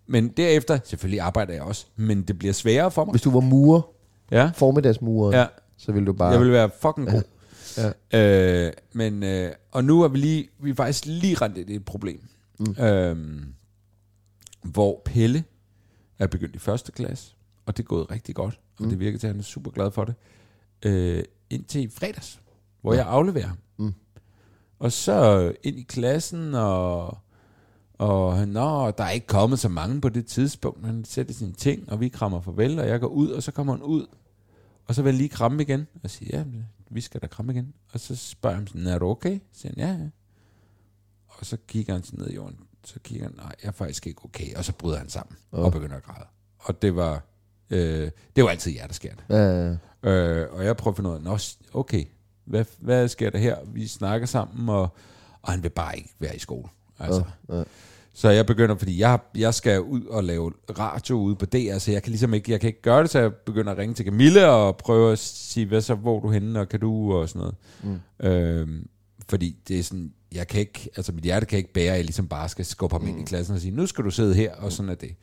[0.08, 3.12] Men derefter, selvfølgelig arbejder jeg også, men det bliver sværere for mig.
[3.12, 3.82] Hvis du var murer,
[4.32, 5.48] Ja, formiddagsmurer, ja.
[5.78, 6.32] så ville du bare...
[6.32, 7.24] Jeg vil være fucking god.
[8.12, 8.68] Ja.
[8.68, 11.76] Øh, men, øh, og nu er vi lige, vi er faktisk lige rendt ind i
[11.76, 12.28] et problem.
[12.60, 12.84] Mm.
[12.84, 13.54] Øhm,
[14.64, 15.44] hvor Pelle
[16.20, 18.90] er begyndt i første klasse, og det er gået rigtig godt, og mm.
[18.90, 20.16] det virker til, at han er super glad for det.
[20.86, 22.42] Øh, indtil i fredags,
[22.82, 23.00] hvor ja.
[23.00, 23.58] jeg afleverer ham.
[23.78, 23.94] Mm.
[24.80, 27.18] Og så ind i klassen, og,
[27.98, 30.86] og han, nå, der er ikke kommet så mange på det tidspunkt.
[30.86, 33.74] Han sætter sine ting, og vi krammer farvel, og jeg går ud, og så kommer
[33.74, 34.06] han ud,
[34.86, 36.44] og så vil jeg lige kramme igen, og siger, ja,
[36.90, 37.74] vi skal da kramme igen.
[37.94, 39.40] Og så spørger ham sådan, er du okay?
[39.52, 40.10] Så siger han, ja, ja.
[41.28, 44.08] Og så kigger han sådan ned i jorden, så kigger han, nej, jeg er faktisk
[44.08, 44.56] ikke okay.
[44.56, 45.66] Og så bryder han sammen, oh.
[45.66, 46.26] og begynder at græde.
[46.60, 47.24] Og det var,
[47.70, 49.24] øh, det var altid hjerteskærende.
[49.30, 50.10] Ja, ja, ja.
[50.10, 51.38] Øh, og jeg prøver at finde ud af, "Nå,
[51.74, 52.06] okay,
[52.46, 53.58] hvad, hvad sker der her?
[53.66, 54.90] Vi snakker sammen, og,
[55.42, 56.68] og han vil bare ikke være i skole.
[57.00, 57.24] Altså.
[57.50, 57.64] Ja, ja.
[58.18, 61.92] Så jeg begynder, fordi jeg, jeg skal ud og lave radio ude på DR, så
[61.92, 64.06] jeg kan ligesom ikke, jeg kan ikke gøre det, så jeg begynder at ringe til
[64.06, 67.30] Camille og prøve at sige, hvad så, hvor er du henne, og kan du, og
[67.30, 67.56] sådan noget.
[67.84, 68.26] Mm.
[68.28, 68.88] Øhm,
[69.30, 72.06] fordi det er sådan, jeg kan ikke, altså mit hjerte kan ikke bære, at jeg
[72.06, 73.08] ligesom bare skal skubbe ham mm.
[73.08, 75.16] ind i klassen og sige, nu skal du sidde her, og sådan er det.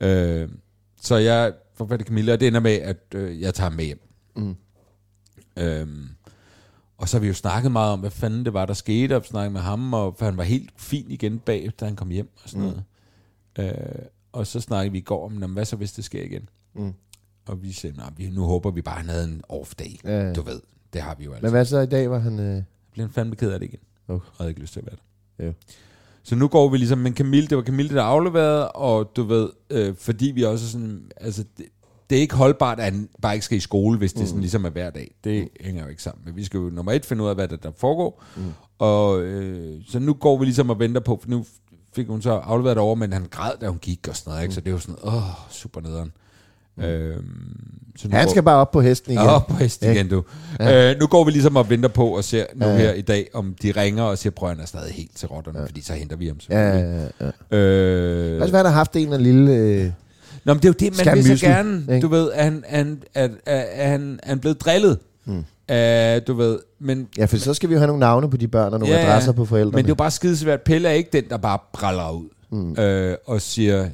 [0.00, 0.58] Øhm,
[1.00, 3.76] så jeg får fat i Camille, og det ender med, at øh, jeg tager ham
[3.76, 4.00] med hjem.
[4.36, 4.56] Mm.
[5.56, 6.08] Øhm,
[7.00, 9.24] og så har vi jo snakket meget om, hvad fanden det var, der skete, og
[9.24, 12.30] snakket med ham, og for han var helt fin igen bag, da han kom hjem
[12.44, 12.72] og sådan Mm.
[13.56, 13.76] noget.
[13.76, 16.22] Øh, og så snakkede vi i går om, "Nå, men hvad så hvis det sker
[16.24, 16.48] igen?
[16.74, 16.92] Mm.
[17.48, 19.96] Og vi sagde, nej, nu håber vi bare, han havde en off-day.
[20.04, 20.32] Ja, ja.
[20.32, 20.60] Du ved,
[20.92, 21.42] det har vi jo altså.
[21.42, 22.38] Men hvad så i dag, var han...
[22.38, 22.54] Øh...
[22.54, 23.78] Jeg blev fandme ked af det igen.
[24.08, 24.26] Okay.
[24.26, 24.96] Og havde ikke lyst til at være
[25.38, 25.46] der.
[25.46, 25.52] Jo.
[26.22, 29.48] Så nu går vi ligesom, men Camille, det var Camille, der afleverede, og du ved,
[29.70, 31.66] øh, fordi vi også sådan, altså, det,
[32.10, 34.26] det er ikke holdbart, at han bare ikke skal i skole, hvis det mm.
[34.26, 35.10] sådan ligesom er hver dag.
[35.24, 35.48] Det mm.
[35.60, 36.22] hænger jo ikke sammen.
[36.24, 38.22] Men vi skal jo nummer et finde ud af, hvad der, der foregår.
[38.36, 38.42] Mm.
[38.78, 41.44] Og øh, så nu går vi ligesom og venter på, for nu
[41.94, 44.42] fik hun så afleveret over, men han græd, da hun gik og sådan noget.
[44.42, 44.54] Ikke?
[44.54, 46.12] Så det er jo sådan, åh, super nederen.
[46.76, 46.82] Mm.
[46.82, 47.24] Øhm,
[47.96, 49.22] så nu Han går- skal bare op på hesten igen.
[49.26, 50.22] Op på hesten igen, du.
[50.60, 50.90] Ja.
[50.92, 53.28] Øh, nu går vi ligesom og venter på og ser nu Ja, her i dag,
[53.34, 55.64] om de ringer og siger, prøv han er stadig helt til rotterne, ja.
[55.66, 57.12] fordi så henter vi ham Ja, selvfølgelig.
[57.20, 57.58] ja, ja.
[57.58, 59.52] Øh, Altså, hvad har haft en eller anden lille...
[59.56, 59.90] Øh,
[60.44, 62.00] Nå, men det er jo det, man vil så gerne, ikke?
[62.00, 64.98] du ved, at han, han, at, at, at han, han er blevet drillet.
[65.24, 65.44] Hmm.
[65.70, 68.48] Uh, du ved, men, ja, for så skal vi jo have nogle navne på de
[68.48, 69.76] børn og nogle ja, adresser på forældrene.
[69.76, 70.60] men det er jo bare skidesvært.
[70.60, 72.82] Pelle er ikke den, der bare praller ud mm.
[72.82, 73.88] øh, og siger,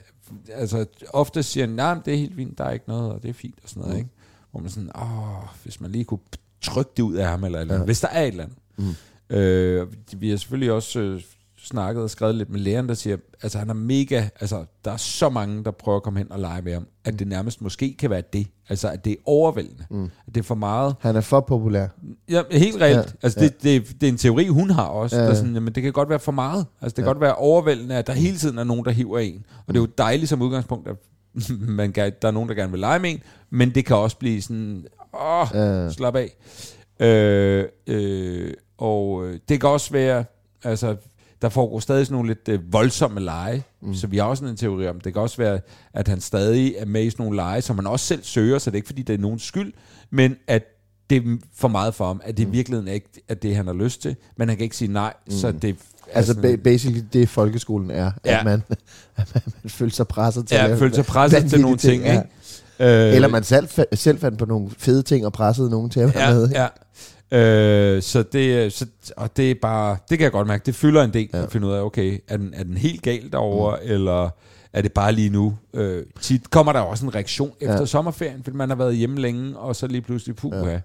[0.55, 3.29] altså ofte siger nej, men det er helt fint, der er ikke noget, og det
[3.29, 3.99] er fint og sådan noget, mm.
[3.99, 4.11] ikke?
[4.51, 6.21] Hvor man sådan, åh, hvis man lige kunne
[6.61, 7.85] trykke det ud af ham, eller, eller ja.
[7.85, 8.59] hvis der er et eller andet.
[8.77, 9.37] Mm.
[9.37, 11.21] Øh, vi har selvfølgelig også øh,
[11.67, 14.97] snakket og skrevet lidt med læreren, der siger, altså han er mega, altså der er
[14.97, 17.97] så mange, der prøver at komme hen og lege med ham, at det nærmest måske
[17.99, 18.47] kan være det.
[18.69, 19.85] Altså at det er overvældende.
[19.91, 20.05] Mm.
[20.05, 20.95] At det er for meget.
[21.01, 21.87] Han er for populær.
[22.31, 22.97] Ja, helt reelt.
[22.97, 25.17] Ja, Ja, altså, det, det, det er en teori, hun har også.
[25.17, 25.29] Ja, Ja, ja.
[25.31, 26.67] der er sådan, jamen, det kan godt være for meget.
[26.81, 27.09] Altså, det kan ja.
[27.09, 29.47] godt være overvældende, at der hele tiden er nogen, der hiver en.
[29.67, 30.97] Og det er jo dejligt som udgangspunkt, at
[31.81, 34.19] man kan, der er nogen, der gerne vil lege med en, men det kan også
[34.19, 35.83] blive sådan, åh, Ja.
[35.83, 35.91] ja.
[35.91, 36.37] slap af.
[37.01, 40.25] Øh, øh, og øh, det kan også være,
[40.65, 40.97] altså,
[41.43, 43.95] der foregår stadig sådan nogle lidt øh, voldsomme lege, mm.
[43.95, 45.59] så vi har også sådan en teori om, det kan også være,
[45.95, 48.71] at han stadig er med i sådan nogle lege, som han også selv søger, så
[48.71, 49.73] det er ikke fordi, det er nogens skyld,
[50.11, 50.63] men at
[51.11, 53.67] det er for meget for ham, at det i virkeligheden er ikke er det, han
[53.67, 55.33] har lyst til, men han kan ikke sige nej, mm.
[55.33, 55.77] så det
[56.13, 58.39] Altså, ba- basically, det folkeskolen er, Ja.
[58.39, 58.63] at, man,
[59.17, 61.77] at man, man føler sig presset til ja, at lave føle sig presset til nogle
[61.77, 62.13] ting, ja.
[62.13, 63.09] ikke?
[63.09, 66.15] Øh, Eller man selv, selv fandt på nogle fede ting og pressede nogen til at
[66.15, 66.49] være med.
[66.49, 66.69] ja, ja.
[67.33, 68.87] Øh, så det, så,
[69.17, 71.43] og det er bare, det kan jeg godt mærke, det fylder en del ja.
[71.43, 73.91] at finde ud af, okay, er den, er den helt galt derovre, mm.
[73.93, 74.31] eller
[74.73, 75.55] er det bare lige nu?
[75.75, 77.87] Øh, tit kommer der også en reaktion efter Ja.
[77.87, 80.81] sommerferien, fordi man har været hjemme længe, og så lige pludselig, puh, ja.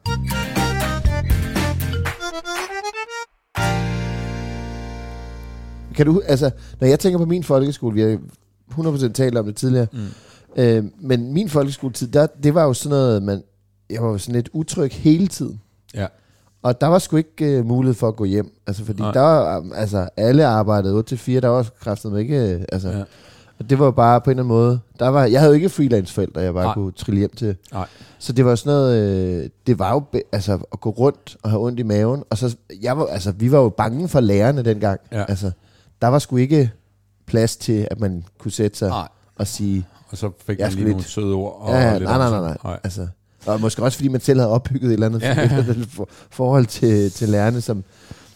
[5.96, 8.18] Kan du, altså, når jeg tænker på min folkeskole, vi har
[8.72, 10.62] 100% talt om det tidligere, mm.
[10.62, 13.44] øh, men min folkeskoletid, der, det var jo sådan noget, man,
[13.90, 15.62] jeg var jo sådan lidt utryg hele tiden.
[15.96, 16.08] ja.
[16.64, 18.54] Og der var sgu ikke øh, mulighed for at gå hjem.
[18.68, 19.12] Altså, fordi Nej.
[19.12, 22.90] der var, um, altså, alle arbejdede 8 til 4, der var kræftet ikke, øh, altså,
[22.90, 23.04] Ja.
[23.60, 25.70] og det var bare på en eller anden måde, der var, jeg havde jo ikke
[25.70, 26.74] freelance forældre, jeg bare Nej.
[26.74, 27.56] Kunne trille hjem til.
[27.74, 27.88] Nej.
[28.20, 28.98] Så det var sådan noget,
[29.44, 32.56] øh, det var jo altså, at gå rundt og have ondt i maven, og så,
[32.82, 35.00] jeg var, altså, vi var jo bange for lærerne dengang.
[35.12, 35.26] Ja.
[35.28, 35.52] Altså,
[36.02, 36.72] der var sgu ikke
[37.28, 39.08] plads til, at man kunne sætte sig Nej.
[39.36, 41.58] og sige, Og så fik Jeg man lige lidt- nogle søde ord.
[41.62, 43.08] Og ja, ja, lidt nej, nej, nej, nej, altså,
[43.46, 45.64] og måske også fordi man selv havde opbygget et eller andet Ja.
[45.90, 47.84] for, forhold til, til lærerne, som,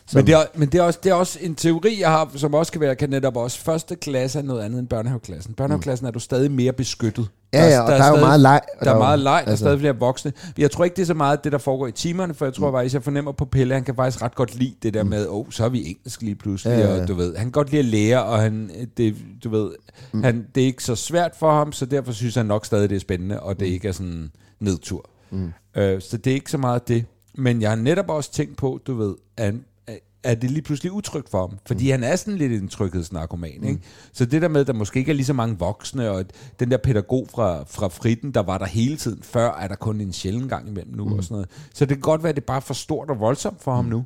[0.07, 2.31] som Men, det er, men det, er også, det er også en teori, jeg har,
[2.35, 5.53] som også kan være, kan netop også, første klasse er noget andet end børnehaveklassen.
[5.53, 7.27] Børnehaveklassen er du stadig mere beskyttet.
[7.53, 8.61] Ja, ja, og der er jo meget leg.
[8.79, 10.33] og Der er meget leg, der er altså, stadig flere voksne.
[10.57, 12.71] Jeg tror ikke, det er så meget det, der foregår i timerne, for jeg tror
[12.71, 15.35] faktisk, jeg fornemmer på Pelle, han kan faktisk ret godt lide det der med, åh,
[15.35, 17.51] oh, så er vi engelsk lige pludselig, Ja, ja, ja, og du ved, han kan
[17.51, 19.69] godt lide at lære, og han, det, du ved,
[20.11, 20.23] mm.
[20.23, 22.95] han, det er ikke så svært for ham, så derfor synes han nok stadig, det
[22.95, 24.31] er spændende, og det ikke er sådan
[24.65, 25.09] nedtur.
[25.31, 25.51] Mm.
[25.75, 27.05] Øh, så det er ikke så meget det.
[27.37, 29.53] Men jeg har netop også tænkt på, du ved, at
[30.25, 31.57] er det lige pludselig utrygt for ham.
[31.65, 31.91] Fordi mm.
[31.91, 33.57] han er sådan lidt en tryghedsnarkoman.
[33.61, 33.67] Mm.
[33.67, 33.81] Ikke?
[34.13, 36.25] Så det der med, at der måske ikke er lige så mange voksne, og
[36.59, 40.01] den der pædagog fra, fra Fritten, der var der hele tiden, før er der kun
[40.01, 41.05] en sjælden gang imellem nu.
[41.05, 41.13] Mm.
[41.13, 41.49] Og sådan noget.
[41.73, 43.85] Så det kan godt være, at det er bare for stort og voldsomt for ham
[43.85, 44.05] nu.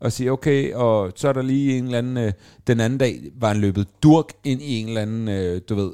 [0.00, 2.32] Og sige, okay, og så er der lige en eller anden, øh,
[2.66, 5.90] den anden dag var han løbet durk ind i en eller anden, øh, du ved,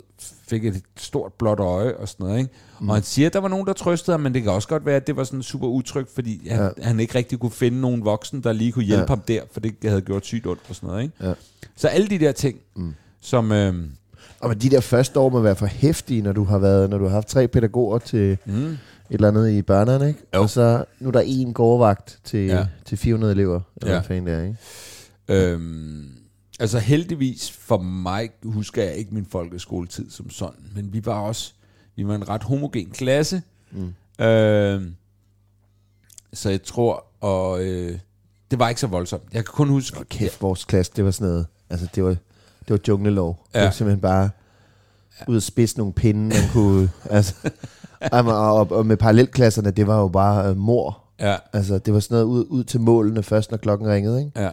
[0.48, 2.50] fik et stort blåt øje og sådan noget, ikke?
[2.81, 2.88] Mm.
[2.88, 4.87] Og han siger, at der var nogen, der trøstede ham, men det kan også godt
[4.87, 6.85] være, at det var sådan super utrygt, fordi han, ja.
[6.85, 9.07] han ikke rigtig kunne finde nogen voksen, der lige kunne hjælpe ja.
[9.09, 11.14] ham der, for det havde gjort sygt ondt og sådan noget, ikke?
[11.24, 11.33] Ja.
[11.76, 12.94] Så alle de der ting, mm.
[13.20, 13.52] som...
[13.52, 13.74] Øh,
[14.40, 16.98] Og men de der første år må være for hæftige, når du har været, når
[16.98, 18.78] du har haft tre pædagoger til mm, et
[19.11, 20.20] eller andet i børnene, ikke?
[20.35, 20.40] Jo.
[20.42, 22.57] Og så nu er der en gårdvagt til, Ja.
[22.57, 22.66] ja.
[22.85, 23.98] til 400 elever, eller Ja.
[24.00, 25.52] hvad fanden det er, ikke?
[25.52, 26.09] Øhm,
[26.59, 31.53] altså heldigvis for mig husker jeg ikke min folkeskoletid som sådan, men vi var også
[31.99, 33.42] vi var en ret homogen klasse.
[33.71, 34.25] Mm.
[34.25, 34.94] Øhm,
[36.33, 37.99] så jeg tror, og øh,
[38.51, 39.23] det var ikke så voldsomt.
[39.33, 39.99] Jeg kan kun huske...
[39.99, 42.18] Og kæft, vores klasse, det var sådan noget, altså det var, det
[42.68, 43.47] var junglelov.
[43.55, 43.59] Ja.
[43.59, 44.31] Det var simpelthen bare
[45.29, 47.35] ud at spidse nogle pinde, man kunne, altså,
[48.12, 51.05] og, og, og med parallelklasserne, det var jo bare øh, mor.
[51.21, 54.40] Ja, Altså, det var sådan noget ud, ud til målene først, når klokken ringede, ikke?
[54.40, 54.51] ja.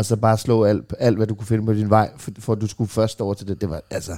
[0.00, 2.54] Og så bare slå alt, alt, hvad du kunne finde på din vej, for, for
[2.54, 3.60] du skulle først over til det.
[3.60, 4.16] Det var, altså...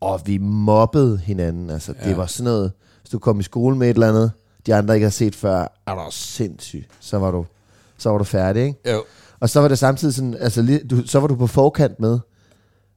[0.00, 1.94] Og vi mobbede hinanden, altså.
[2.02, 2.08] Ja.
[2.08, 2.72] Det var sådan noget...
[3.00, 4.32] Hvis du kom i skole med et eller andet,
[4.66, 6.86] de andre ikke har set før, er du sindssyg.
[7.00, 7.46] Så var du,
[7.98, 8.92] så var du færdig, ikke?
[8.92, 9.04] Jo.
[9.40, 12.18] Og så var det samtidig sådan, altså, du, så var du på forkant med,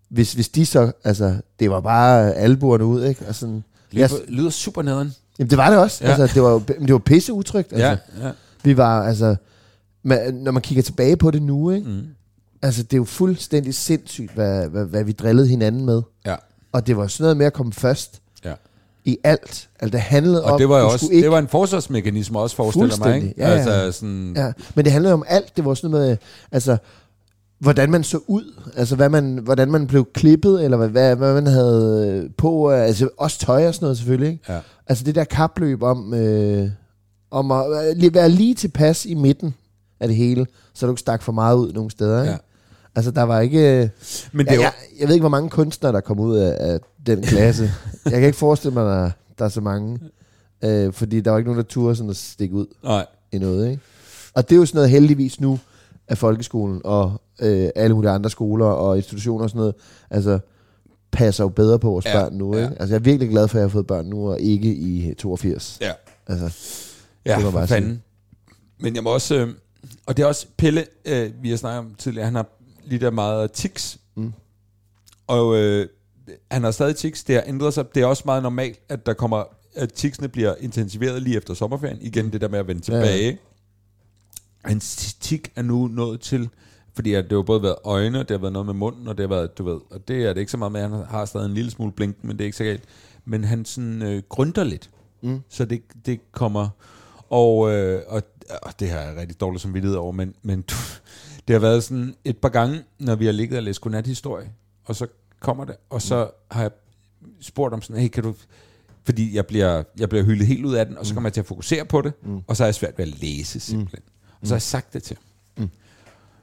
[0.09, 3.25] hvis, hvis de så, altså, det var bare albuerne ud, ikke?
[3.27, 5.13] Og sådan, Lyder, jeg, lyder super nederen.
[5.39, 6.03] jamen, det var det også.
[6.05, 6.09] Ja.
[6.09, 7.73] Altså, det var, det var pisse utrygt.
[7.73, 7.87] Altså.
[7.87, 8.31] Ja, ja.
[8.63, 9.35] Vi var, altså,
[10.05, 11.89] man, når man kigger tilbage på det nu, ikke?
[11.89, 12.01] Mm.
[12.61, 16.01] Altså, det er jo fuldstændig sindssygt, hvad, hvad, hvad vi drillede hinanden med.
[16.25, 16.35] Ja.
[16.71, 18.53] Og det var sådan noget med at komme først Ja.
[19.05, 19.69] i alt.
[19.79, 20.53] Altså, det handlede om...
[20.53, 23.27] Og det var jo også, skulle det var en forsvarsmekanisme også, forestiller mig, ikke?
[23.27, 23.81] Fuldstændig, ja, ja.
[23.81, 25.57] Altså sådan, Ja, men det handlede om alt.
[25.57, 26.17] Det var sådan noget med,
[26.51, 26.77] altså,
[27.59, 31.33] hvordan man så ud, altså hvad man, hvordan man blev klippet, eller hvad, hvad, hvad
[31.33, 34.43] man havde på, altså også tøj og sådan noget selvfølgelig, ikke?
[34.49, 34.53] Ja.
[34.55, 36.69] Altså Altså det der kapløb om, øh,
[37.31, 39.53] om at lige- være lige tilpas i midten
[39.99, 42.31] af det hele, så du ikke stak for meget ud nogle steder, ikke?
[42.31, 42.37] Ja.
[42.95, 43.89] Altså der var ikke, øh,
[44.31, 46.57] Men det jeg, jo, jeg, jeg ved ikke, hvor mange kunstnere, der kom ud af,
[46.71, 47.71] af den klasse.
[48.05, 49.99] jeg kan ikke forestille mig, der, der er så mange,
[50.63, 53.69] øh, fordi der var ikke nogen, der turde sådan at stikke ud nej, i noget.
[53.69, 53.81] Ikke?
[54.33, 55.59] Og det er jo sådan noget heldigvis nu
[56.07, 59.75] af folkeskolen og øh, alle mulige andre skoler og institutioner og sådan noget,
[60.09, 60.39] altså
[61.11, 62.57] passer jo bedre på vores Ja, børn nu.
[62.57, 62.63] ja.
[62.63, 62.75] Ikke?
[62.81, 65.13] Altså jeg er virkelig glad for, at jeg har fået børn nu, og ikke i
[65.13, 65.77] 82.
[65.81, 65.91] ja.
[66.27, 66.45] Altså,
[67.25, 68.01] Ja, Det jeg bare fanden.
[68.79, 69.35] Men jeg må også...
[69.35, 69.49] Øh,
[70.05, 72.45] og det er også Pelle, øh, vi har snakket om tidligere, han har
[72.85, 73.97] lidt af meget tics.
[74.15, 74.33] Mm.
[75.27, 75.87] Og øh,
[76.51, 77.85] han har stadig tics, det har ændret sig.
[77.95, 79.43] Det er også meget normalt, at der kommer
[79.75, 81.97] at ticsene bliver intensiveret lige efter sommerferien.
[82.01, 83.01] Igen det der med at vende Ja, ja.
[83.05, 83.37] tilbage.
[84.65, 86.49] Hans tik er nu nået til,
[86.93, 89.23] fordi at det har både været øjne, det har været noget med munden, og det
[89.29, 91.45] har været, du ved, og det er det ikke så meget med, han har stadig
[91.45, 92.83] en lille smule blinken, men det er ikke så galt.
[93.25, 94.89] Men han sådan øh, grønter lidt,
[95.21, 95.39] Mm.
[95.49, 96.69] så det, det kommer,
[97.29, 98.23] og, øh, og
[98.79, 100.61] det har jeg rigtig dårligt som vidtighed over, men, men
[101.47, 104.51] det har været sådan et par gange, når vi har ligget og læst godnat-historie,
[104.85, 105.07] og så
[105.39, 106.71] kommer det, og så har jeg
[107.41, 108.35] spurgt om sådan, hey, kan du...
[109.03, 111.41] Fordi jeg bliver, jeg bliver hyldet helt ud af den, og så kommer jeg til
[111.41, 112.41] at fokusere på det, mm.
[112.47, 114.01] og så er jeg svært ved at læse simpelthen.
[114.05, 114.37] Mm.
[114.41, 115.17] Og så har jeg sagt det til.
[115.57, 115.69] Mm.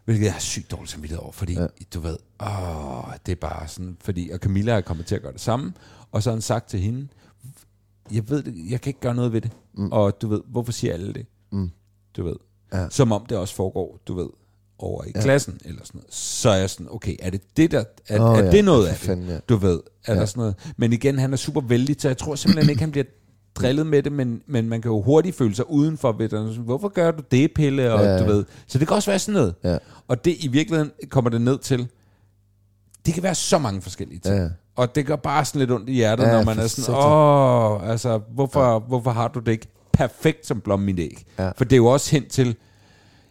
[0.05, 1.55] Hvilket jeg har sygt dårligt samvittighed over, fordi.
[1.55, 1.67] Ja.
[1.95, 5.33] du ved, åh, det er bare sådan, fordi, og Camilla er kommet til at gøre
[5.33, 5.73] det samme,
[6.11, 7.09] og så har han sagt til hende,
[8.13, 9.93] jeg ved det, jeg kan ikke gøre noget ved det, mm.
[9.93, 11.27] og du ved, hvorfor siger alle det?
[12.17, 12.37] Du ved,
[12.73, 12.87] Ja.
[12.91, 14.29] som om det også foregår, du ved,
[14.79, 15.21] over i ja.
[15.23, 16.15] klassen, eller sådan noget.
[16.15, 18.87] Så er jeg sådan, okay, er det det der, er, oh, er ja, det noget
[18.87, 19.29] af det?
[19.29, 19.39] ja.
[19.49, 20.21] Du ved, er ja.
[20.21, 20.55] Der sådan noget.
[20.77, 23.05] Men igen, han er super vældig, så jeg tror simpelthen ikke, han bliver
[23.55, 26.57] drillet med det, men, men man kan jo hurtigt føle sig udenfor ved det.
[26.57, 27.93] Hvorfor gør du det, Pille?
[27.93, 28.19] Og, Ja, ja.
[28.19, 28.45] du ved.
[28.67, 29.55] Så det kan også være sådan noget.
[29.65, 29.79] Ja.
[30.09, 31.89] Og det i virkeligheden kommer det ned til,
[33.07, 34.37] det kan være så mange forskellige ting.
[34.37, 34.49] Ja.
[34.77, 37.91] Og det gør bare sådan lidt ondt i hjertet, Ja, når man er sådan, åh,
[37.91, 38.79] altså, hvorfor, ja.
[38.79, 41.25] hvorfor har du det ikke perfekt som blom min æg?
[41.39, 41.51] Ja.
[41.57, 42.57] For det er jo også hen til,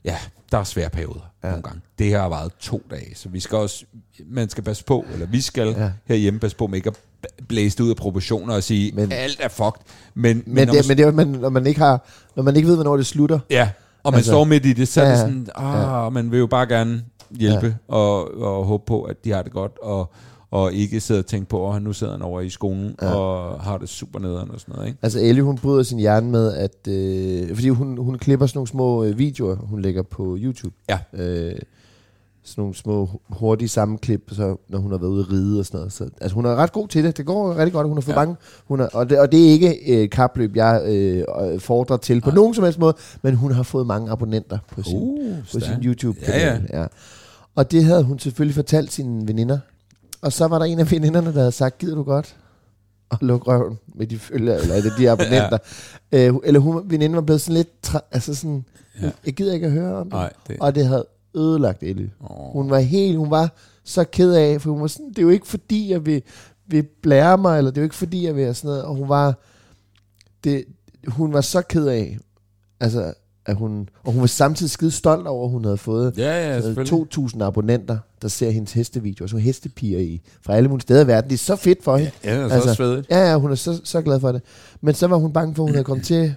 [0.05, 0.17] ja,
[0.51, 1.47] der er svære perioder ja.
[1.47, 1.51] Ja.
[1.51, 1.81] nogle gange.
[1.99, 3.85] Det her har varet to dage, så vi skal også,
[4.29, 5.83] man skal passe på, eller vi skal ja.
[5.83, 5.91] Ja.
[6.05, 9.37] herhjemme passe på med ikke at blæse det ud af proportioner og sige, men, alt
[9.39, 9.81] er fucked.
[10.13, 12.43] Men, men, Men, når det, man, men det er, man, når man ikke har, når
[12.43, 13.39] man ikke ved, hvornår det slutter.
[13.49, 13.69] ja,
[14.03, 16.39] og man altså- står midt i det, så er det Ja, sådan, ah, man vil
[16.39, 17.95] jo bare gerne hjælpe ja.
[17.95, 20.11] og, og håbe på, at de har det godt, og,
[20.51, 23.07] og ikke sidde og tænke på, at nu sidder han over i skolen ja.
[23.07, 23.15] Ja.
[23.15, 24.87] og har det super nederen og sådan noget.
[24.87, 24.99] Ikke?
[25.01, 26.87] Altså Ellie, hun bryder sin hjerne med, at...
[26.87, 30.75] Øh, fordi hun, hun klipper sådan nogle små øh, videoer, hun lægger på YouTube.
[30.89, 30.99] Ja.
[31.13, 31.55] Øh,
[32.43, 35.77] sådan nogle små hurtige sammenklip, så, når hun har været ude at ride og sådan
[35.77, 35.93] noget.
[35.93, 37.17] Så, altså hun er ret god til det.
[37.17, 37.87] Det går rigtig godt.
[37.87, 38.19] Hun har fået Ja.
[38.19, 38.25] ja.
[38.25, 38.35] mange...
[38.67, 42.21] Hun er, og, det, og det er ikke et øh, kapløb, jeg øh, fordrer til
[42.21, 42.35] på Nej.
[42.35, 45.73] nogen som helst måde, men hun har fået mange abonnenter på sin, Uh, på sin.
[45.83, 46.67] YouTube-kanal.
[46.73, 46.87] Ja, ja.
[47.55, 49.59] Og det havde hun selvfølgelig fortalt sine veninder.
[50.21, 52.35] Og så var der en af veninderne, der havde sagt, gider du godt
[53.11, 55.57] at lukke røven med de følger, eller er det de abonnenter.
[56.11, 56.27] ja.
[56.27, 58.65] øh, eller hun, veninden var blevet sådan lidt, træ, altså sådan,
[59.01, 59.05] Ja.
[59.05, 59.11] ja.
[59.25, 60.13] jeg gider ikke at høre om det.
[60.13, 61.05] Nej, det, Og det havde
[61.35, 62.11] ødelagt Ellie.
[62.19, 62.53] oh.
[62.53, 63.49] Hun var helt, hun var
[63.83, 66.21] så ked af, for hun var sådan, det er jo ikke fordi, jeg vil,
[66.67, 68.83] vil blære mig, eller det er jo ikke fordi, jeg vil sådan noget.
[68.83, 69.35] Og hun var,
[70.43, 70.65] det,
[71.07, 72.17] hun var så ked af,
[72.79, 73.13] altså,
[73.45, 76.57] at hun, og hun var samtidig skide stolt over, at hun havde fået Ja, ja,
[76.57, 77.07] øh, selvfølgelig.
[77.35, 79.27] 2.000 abonnenter, der ser hendes hestevideoer.
[79.27, 81.29] Så hestepiger i, fra alle mulige steder i verden.
[81.29, 82.11] Det er så fedt for hende.
[82.23, 83.07] Ja, det er så Altså, også svedigt.
[83.09, 84.41] Ja, ja, hun er så, så glad for det.
[84.81, 86.35] Men så var hun bange for, at hun havde kommet til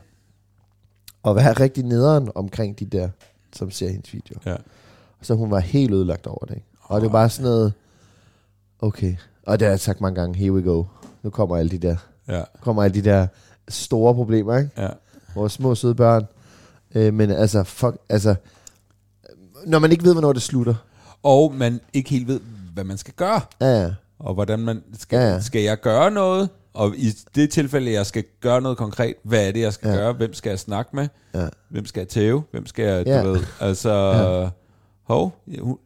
[1.25, 3.09] at være rigtig nederen omkring de der,
[3.57, 4.41] som ser hendes videoer.
[4.47, 4.57] Ja.
[5.23, 6.55] Så hun var helt ødelagt over det.
[6.55, 6.67] Ikke?
[6.83, 7.73] Og det var bare sådan noget,
[8.81, 9.17] okay.
[9.47, 10.85] Og det har jeg sagt mange gange, here we go.
[11.23, 11.97] Nu kommer alle de der,
[12.29, 13.27] Ja, kommer alle de der
[13.69, 14.71] store problemer, ikke?
[14.79, 14.89] ja.
[15.35, 16.25] Vores små søde børn.
[16.95, 18.35] Øh, men altså, fuck, altså,
[19.67, 20.75] når man ikke ved, hvornår det slutter.
[21.23, 22.41] Og man ikke helt ved,
[22.75, 23.41] hvad man skal gøre.
[23.61, 23.91] Ja, ja.
[24.19, 26.49] Og hvordan man skal, Ja, ja, skal jeg gøre noget?
[26.75, 29.95] Og i det tilfælde, jeg skal gøre noget konkret, hvad er det, jeg skal Ja.
[29.97, 30.13] gøre?
[30.13, 31.09] Hvem skal jeg snakke med?
[31.35, 31.49] Ja.
[31.69, 32.43] Hvem skal jeg tæve?
[32.51, 33.23] Hvem skal jeg, Ja.
[33.23, 34.49] du ved, altså, Ja.
[35.15, 35.79] hov, hun,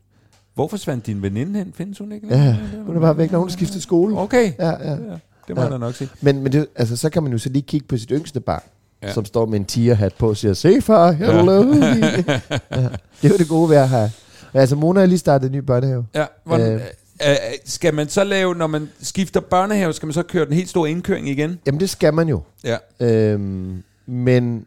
[0.54, 1.72] hvor forsvandt din veninde hen?
[1.76, 2.26] Findes hun ikke?
[2.36, 4.18] Ja, hun er bare væk, når hun har skiftet skole.
[4.18, 4.90] Okay, Ja, ja.
[4.90, 5.00] ja, det
[5.48, 5.62] må Ja.
[5.62, 6.10] jeg da nok sige.
[6.20, 8.62] Men, men det, altså, så kan man jo så lige kigge på sit yngste barn,
[9.02, 9.12] ja.
[9.12, 11.62] Som står med en tigerhat på og siger, se far, hello.
[11.74, 11.96] Ja.
[12.80, 12.88] ja.
[13.22, 14.10] Det er jo det gode ved at have,
[14.54, 16.06] altså, Mona har lige startet en ny børnehave.
[16.14, 16.80] Ja, hvordan, Øh.
[17.22, 20.52] øh, øh, skal man så lave, når man skifter børnehave, skal man så køre den
[20.52, 21.58] helt store indkøring igen?
[21.66, 22.42] Jamen, det skal man jo.
[22.64, 22.76] Ja.
[23.00, 24.66] Øhm, men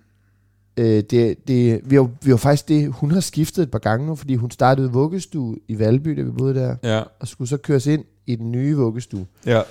[0.77, 4.05] øh, det, det, vi, har, vi har faktisk det, hun har skiftet et par gange
[4.07, 7.01] nu, fordi hun startede vuggestue i Valby, da vi boede der, Ja.
[7.19, 9.25] og skulle så køres ind i den nye vuggestue.
[9.45, 9.61] Ja.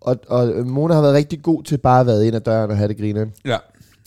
[0.00, 2.76] Og, og Mona har været rigtig god til bare at være ind ad døren og
[2.76, 3.32] have det grineren.
[3.44, 3.56] Ja.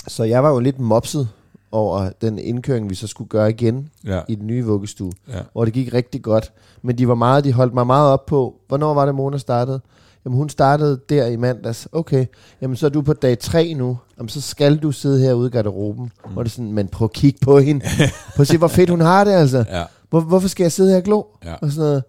[0.08, 1.28] Så jeg var jo lidt mopset
[1.72, 4.20] over den indkøring, vi så skulle gøre igen Ja.
[4.28, 5.40] i den nye vuggestue, Ja.
[5.54, 6.52] hvor det gik rigtig godt.
[6.82, 9.80] Men de var meget, de holdt mig meget op på, hvornår var det, Mona startede?
[10.26, 11.88] Jamen hun startede der i mandags.
[11.92, 12.26] Okay,
[12.62, 13.98] jamen så er du på dag 3 nu.
[14.18, 16.04] Jamen så skal du sidde herude i garderoben.
[16.26, 16.32] Mm.
[16.34, 17.86] Hvor det er sådan, men prøv at kigge på hende.
[18.36, 19.66] prøv at se, hvor fedt hun har det altså.
[19.72, 19.84] Ja.
[20.10, 21.24] Hvor, hvorfor skal jeg sidde her og glo?
[21.46, 21.54] Ja.
[21.54, 22.04] Og sådan noget.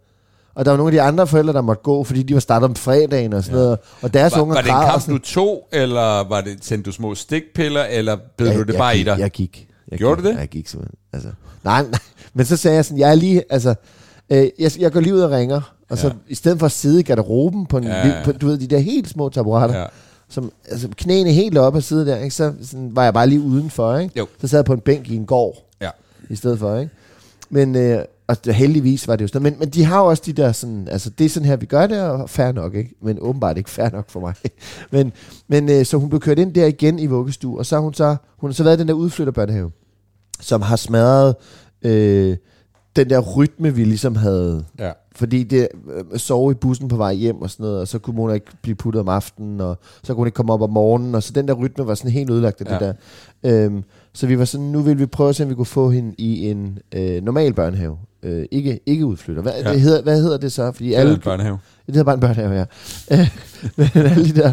[0.55, 2.65] Og der var nogle af de andre forældre, der måtte gå, fordi de var startet
[2.69, 3.63] om fredagen og sådan ja.
[3.65, 3.79] noget.
[4.03, 6.87] Og deres Var, unger var det en kamp, sådan- du tog, eller var det, sendte
[6.91, 9.19] du små stikpiller, eller bed Ja, du det jeg bare gik, i dig?
[9.19, 9.69] Jeg gik.
[9.91, 10.39] Jeg Gjorde gik, du det?
[10.39, 10.99] Jeg gik simpelthen.
[11.13, 11.29] Altså,
[11.65, 12.01] nej, nej.
[12.35, 13.75] Men så sagde jeg sådan, jeg er lige, altså,
[14.31, 16.13] øh, jeg, jeg går lige ud og ringer, og så Ja.
[16.29, 18.79] i stedet for at sidde i garderoben på, en, Ja, på du ved, de der
[18.79, 19.87] helt små taburetter, ja.
[20.29, 22.35] som, altså knæene helt op og sidde der, ikke?
[22.35, 24.19] så sådan, var jeg bare lige udenfor, ikke?
[24.19, 24.27] Jo.
[24.41, 25.91] Så sad jeg på en bænk i en gård, Ja.
[26.31, 26.93] i stedet for, ikke?
[27.51, 30.33] Men, øh, og heldigvis var det jo sådan, men, men de har jo også de
[30.33, 32.95] der sådan, altså det er sådan her, vi gør det, og fair nok, ikke?
[33.03, 34.35] Men åbenbart ikke fair nok for mig.
[34.93, 35.13] men,
[35.49, 37.95] men øh, så hun blev kørt ind der igen i vuggestue, og så har hun
[37.95, 39.71] så, hun har så været den der udflytterbørnehave,
[40.41, 41.35] som har smadret
[41.83, 42.37] øh,
[42.97, 44.65] den der rytme, vi ligesom havde.
[44.79, 44.93] Ja.
[45.17, 48.17] Fordi det øh, sove i bussen på vej hjem og sådan noget, og så kunne
[48.17, 51.15] Mona ikke blive puttet om aftenen, og så kunne hun ikke komme op om morgenen,
[51.15, 52.87] og så den der rytme var sådan helt ødelagt af Ja.
[52.87, 52.97] det
[53.43, 53.65] der.
[53.65, 55.91] Øhm, så vi var sådan, nu vil vi prøve at se, om vi kunne få
[55.91, 57.99] hende i en øh, normal børnehave.
[58.23, 59.43] Øh, ikke, ikke udflytter.
[59.43, 59.73] Hvad, Ja.
[59.73, 60.73] det hedder, hvad hedder det så?
[60.73, 61.59] Fordi Eller alle, en børnehave.
[61.87, 62.65] det hedder bare en børnehave, ja.
[63.13, 63.29] Øh,
[63.77, 64.53] men alle de der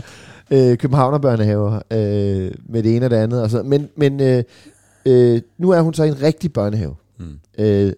[0.51, 3.41] øh, Københavner-børnehaver øh, med det ene og det andet.
[3.41, 3.63] Og så.
[3.63, 4.43] Men, men øh,
[5.05, 6.95] øh, nu er hun så i en rigtig børnehave.
[7.19, 7.39] Mm.
[7.59, 7.93] Øh,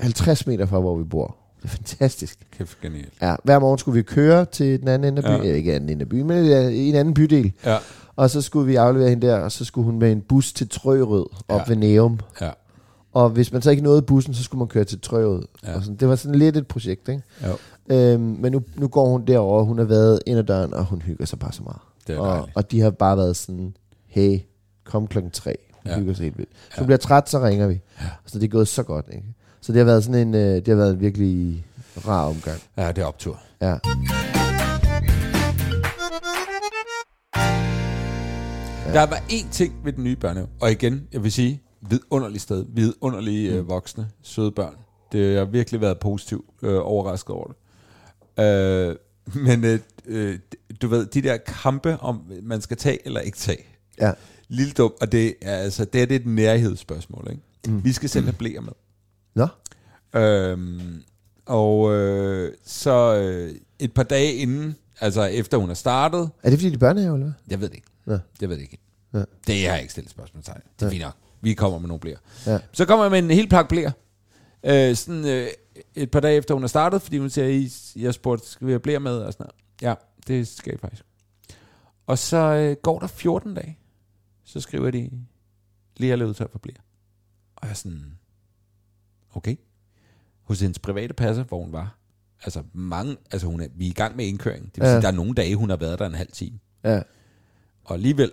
[0.00, 1.36] 50 meter fra, hvor vi bor.
[1.62, 2.38] Det er fantastisk.
[2.58, 3.12] Kæft genialt.
[3.22, 5.48] Ja, hver morgen skulle vi køre til den anden ende af byen.
[5.50, 5.54] Ja.
[5.56, 6.36] Ikke anden ende af byen, men
[6.72, 7.52] en anden bydel.
[7.66, 7.76] Ja.
[8.20, 10.68] Og så skulle vi aflevere hende der, og så skulle hun med en bus til
[10.68, 11.64] Trørød op Ja.
[11.68, 12.20] ved Neum.
[12.40, 12.50] Ja.
[13.12, 15.42] Og hvis man så ikke nåede bussen, så skulle man køre til Trørød.
[15.64, 15.74] Ja.
[15.76, 17.22] Og sådan, det var sådan lidt et projekt, ikke?
[17.46, 17.56] Jo.
[17.96, 21.02] Øhm, men nu, nu går hun derover, hun har været ind ad døren, og hun
[21.02, 21.78] hygger sig bare så meget.
[22.06, 22.56] Det er og, dejligt.
[22.56, 23.74] og de har bare været sådan,
[24.06, 24.38] hey,
[24.84, 25.56] kom klokken tre.
[25.82, 25.98] Hun Ja.
[25.98, 26.50] hygger sig helt vildt.
[26.68, 26.84] Hvis Ja.
[26.84, 27.80] bliver træt, så ringer vi.
[28.00, 28.06] Ja.
[28.26, 29.26] Så det er gået så godt, ikke?
[29.60, 31.66] Så det har været sådan en, øh, det har været en virkelig
[32.08, 32.58] rar omgang.
[32.76, 33.38] Ja, det er optur.
[33.62, 33.74] Ja.
[38.94, 42.64] Der var én ting ved den nye børnehave, og igen, jeg vil sige, vidunderligt sted,
[42.68, 44.74] vidunderlige øh, voksne, søde børn.
[45.12, 48.44] Det har virkelig været positivt øh, overrasket over det.
[48.44, 48.96] Øh,
[49.44, 50.38] men øh, øh,
[50.82, 53.64] du ved, de der kampe om, man skal tage eller ikke tage.
[54.00, 54.12] Ja.
[54.48, 57.42] Lille dum, og det er altså, det er det et nærhedsspørgsmål, ikke?
[57.68, 57.84] Mm.
[57.84, 58.72] Vi skal selv have blæer med.
[59.34, 59.46] Nå?
[60.20, 61.02] Øhm,
[61.46, 66.58] og øh, så øh, et par dage inden, altså efter hun er startet, Er det
[66.58, 67.34] fordi, de er børnehave, eller hvad?
[67.50, 67.86] jeg ved det ikke.
[68.06, 68.18] Nå.
[68.40, 68.78] Jeg ved det ikke.
[69.14, 69.18] Ja.
[69.46, 70.54] Det har jeg ikke stillet spørgsmål til.
[70.54, 70.92] Det er Ja.
[70.92, 71.14] fint nok.
[71.40, 72.18] Vi kommer med nogle blæer.
[72.46, 72.58] Ja.
[72.72, 73.92] Så kommer jeg med en hel pakke blæer.
[74.64, 75.48] Øh, sådan øh,
[75.94, 77.70] et par dage efter hun er startet, fordi hun siger, I,
[78.02, 79.18] jeg spurgte, skal vi have blæer med?
[79.18, 79.54] Og sådan noget.
[79.82, 79.94] Ja,
[80.26, 81.02] det skal I faktisk.
[82.06, 83.78] Og så øh, går der 14 dage.
[84.44, 85.10] Så skriver de,
[85.96, 86.76] lige er løbet tør for blæer.
[87.56, 88.18] Og jeg er sådan,
[89.34, 89.56] okay.
[90.42, 91.96] Hos hendes private passer, hvor hun var.
[92.44, 94.64] Altså mange, altså hun er, vi er i gang med indkøring.
[94.64, 94.94] Det vil Ja.
[94.94, 96.58] sige, der er nogle dage, hun har været der en halv time.
[96.84, 97.02] Ja.
[97.84, 98.30] Og alligevel,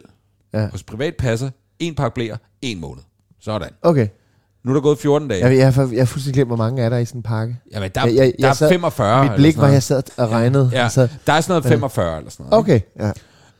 [0.54, 0.68] Ja.
[0.70, 3.04] hos privat passer, en pakke blæer, en måned.
[3.40, 3.70] Sådan.
[3.82, 4.08] Okay.
[4.64, 5.46] Nu er der gået 14 dage.
[5.48, 7.58] Jeg, jeg, jeg, jeg har fuldstændig glemt, hvor mange er der i sådan en pakke.
[7.74, 9.24] Jamen, der, Jeg- jeg- der jeg er sad- 45.
[9.24, 10.70] Mit blik var, jeg sad og regnede.
[10.74, 12.60] Ja, Altså, der er sådan noget 45 eller sådan noget.
[12.60, 12.80] okay,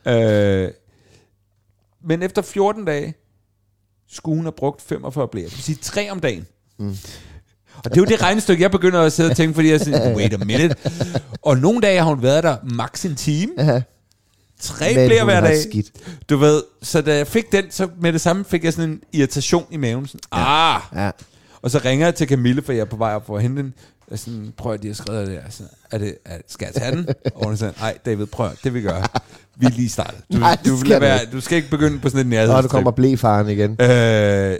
[0.06, 0.64] ja.
[0.64, 0.70] Øh,
[2.04, 3.14] men efter 14 dage,
[4.10, 5.44] skulle hun have brugt 45 blæer.
[5.48, 6.46] Det vil sige tre om dagen.
[6.78, 6.96] Mm.
[7.76, 10.14] Og det er jo det regnestykke, jeg begynder at sidde og tænke, fordi jeg siger,
[10.16, 10.76] wait a minute.
[11.42, 13.52] Og nogle dage har hun været der max en time.
[13.58, 13.82] ja.
[14.60, 15.62] Tre Men blæer hver dag.
[15.62, 15.86] Skidt.
[16.30, 19.00] Du ved, så da jeg fik den, så med det samme fik jeg sådan en
[19.12, 20.06] irritation i maven.
[20.06, 20.80] Sådan, ah!
[20.94, 21.10] Ja.
[21.62, 23.62] Og så ringer jeg til Camille, for jeg er på vej op for at hente
[23.62, 23.74] den.
[24.10, 25.50] Jeg sådan, prøv at de har skrevet det der.
[25.50, 27.08] Så, er det, er, skal jeg tage den?
[27.34, 29.20] Og hun sådan, nej David, prøv det vi gør.
[29.56, 30.20] Vi er lige startet.
[30.32, 31.32] Du, Nej, du, skal være, ikke.
[31.32, 32.62] du skal ikke begynde på sådan et Og nærhedstrip.
[32.62, 33.82] du kommer blæfaren igen.
[33.82, 34.56] Øh,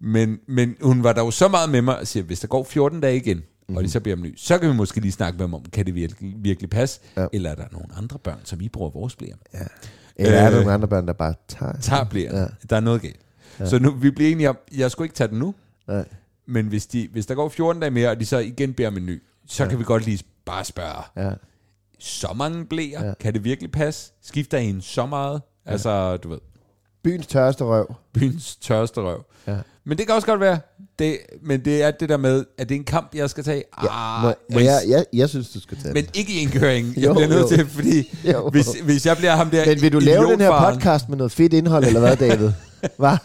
[0.00, 3.00] men, men hun var dog så meget med mig og siger, hvis der går 14
[3.00, 3.76] dage igen, mm-hmm.
[3.76, 5.64] og de så beder om ny, så kan vi måske lige snakke med dem om,
[5.72, 7.00] kan det virkelig, virkelig passe?
[7.16, 7.26] Ja.
[7.32, 9.60] Eller er der nogle andre børn, som I bruger vores blære med?
[9.60, 9.66] Ja.
[10.16, 11.72] Eller er der Øh, nogle andre børn, der bare tager?
[11.80, 12.38] Tager blære.
[12.38, 12.46] Ja.
[12.70, 13.20] Der er noget galt.
[13.60, 13.66] Ja.
[13.66, 15.54] Så nu, vi bliver enige om, jeg skulle ikke tage den nu,
[15.88, 16.04] Nej.
[16.46, 18.96] men hvis, de, hvis der går 14 dage mere, og de så igen beder om
[18.96, 19.68] en ny, så ja.
[19.70, 21.32] kan vi godt lige bare spørge, Ja.
[21.98, 23.14] så mange blæer, ja.
[23.20, 24.12] Kan det virkelig passe?
[24.22, 25.42] Skifter I en så meget?
[25.66, 25.70] Ja.
[25.70, 26.38] Altså, du ved,
[27.02, 27.94] Byens tørste røv.
[28.12, 29.24] byens tørste røv.
[29.46, 29.56] Ja.
[29.84, 30.58] Men det kan også godt være.
[30.98, 33.62] Det, men det er det der med, at det er en kamp, jeg skal tage.
[33.78, 36.10] Ah, Må, må jeg, jeg, jeg synes, du skal tage men den.
[36.14, 36.94] ikke i indkøringen.
[36.96, 38.48] Jeg Jo, bliver nødt til, fordi Jo.
[38.50, 41.32] hvis, hvis jeg bliver ham der Men vil du lave den her podcast med noget
[41.32, 42.50] fedt indhold, eller hvad, David?
[42.98, 43.16] Hvad?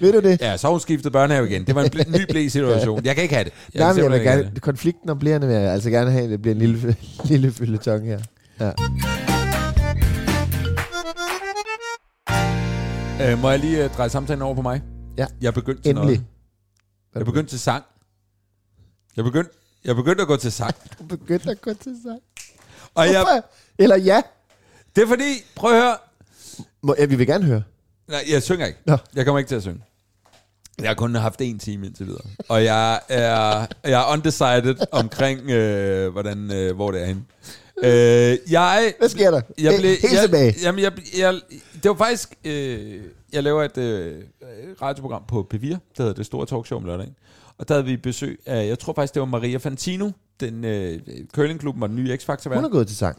[0.00, 0.40] Ved du det?
[0.40, 1.64] Ja, så hun skiftet børnehave igen.
[1.66, 3.04] Det var en bl- ny blæ-situation.
[3.04, 3.52] Jeg kan ikke have det.
[3.74, 6.30] Jeg Nej, men jeg vil gerne, konflikten om blærende vil jeg altså gerne have, at
[6.30, 8.18] det bliver en lille, lille fylletong her.
[8.60, 8.66] Ja.
[8.66, 8.74] det.
[13.32, 14.82] Øh, må jeg lige uh, dreje samtalen over på mig?
[15.18, 15.26] Ja.
[15.40, 16.06] Jeg er begyndt til Endelig.
[16.06, 16.24] noget.
[17.14, 17.84] Jeg er begyndt til sang.
[19.16, 19.50] Jeg er begyndt,
[19.84, 20.74] jeg er begyndt at gå til sang.
[20.98, 22.18] Du begyndte at gå til sig.
[22.94, 23.42] Og jeg?
[23.78, 24.22] Eller ja.
[24.96, 25.96] det er fordi, prøv at høre.
[26.82, 27.62] Må, ja, vi vil gerne høre.
[28.08, 28.78] Nej, jeg synger ikke.
[28.86, 28.96] Nå.
[29.14, 29.84] Jeg kommer ikke til at synge.
[30.78, 32.22] Jeg har kun haft en time indtil videre.
[32.48, 37.24] Og jeg er, jeg er undecided omkring, øh, hvordan, øh, hvor det er henne.
[37.82, 39.40] Øh, jeg, Hvad sker der?
[39.58, 40.54] jeg blev, Helt jeg, tilbage.
[40.62, 41.40] Jamen, jeg, jeg,
[41.82, 42.34] det var faktisk...
[42.44, 43.02] Øh,
[43.34, 44.22] jeg laver et øh,
[44.82, 47.14] radioprogram på P4, der hedder Det Store Talkshow om lørdagen.
[47.58, 50.10] Og der havde vi besøg af, jeg tror faktisk, det var Maria Fantino,
[50.40, 51.00] den øh,
[51.34, 53.18] curlingklubben og den nye x factor Hun er gået til sang.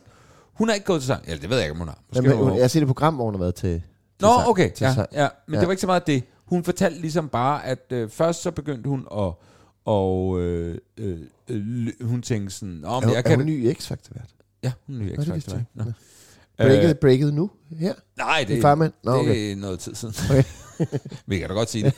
[0.53, 1.23] hun er ikke gået til sang.
[1.27, 1.99] Eller det ved jeg ikke, om hun har.
[2.09, 3.81] Måske Men, har hun- jeg har set et program, hvor hun har været til, til
[4.21, 4.49] Nå, sang.
[4.49, 4.71] okay.
[4.71, 5.09] Til Ja, sang.
[5.13, 5.27] ja.
[5.47, 5.59] Men Ja.
[5.59, 6.23] det var ikke så meget det.
[6.45, 9.33] Hun fortalte ligesom bare, at øh, først så begyndte hun at...
[9.85, 12.85] Og øh, øh, øh, hun tænkte sådan...
[12.85, 14.29] Om, Er, jeg er kan hun ny X-Factor-vært?
[14.63, 15.15] Ja, hun er ny
[15.73, 15.83] Nå,
[16.57, 17.49] Breaket, Øh, breaket nu?
[17.79, 17.93] Her?
[18.17, 18.93] nej, Det er farmand?
[19.03, 19.51] Nå, det okay.
[19.51, 20.15] er noget tid siden.
[20.29, 20.43] Okay.
[21.27, 21.93] Vi kan da godt sige det.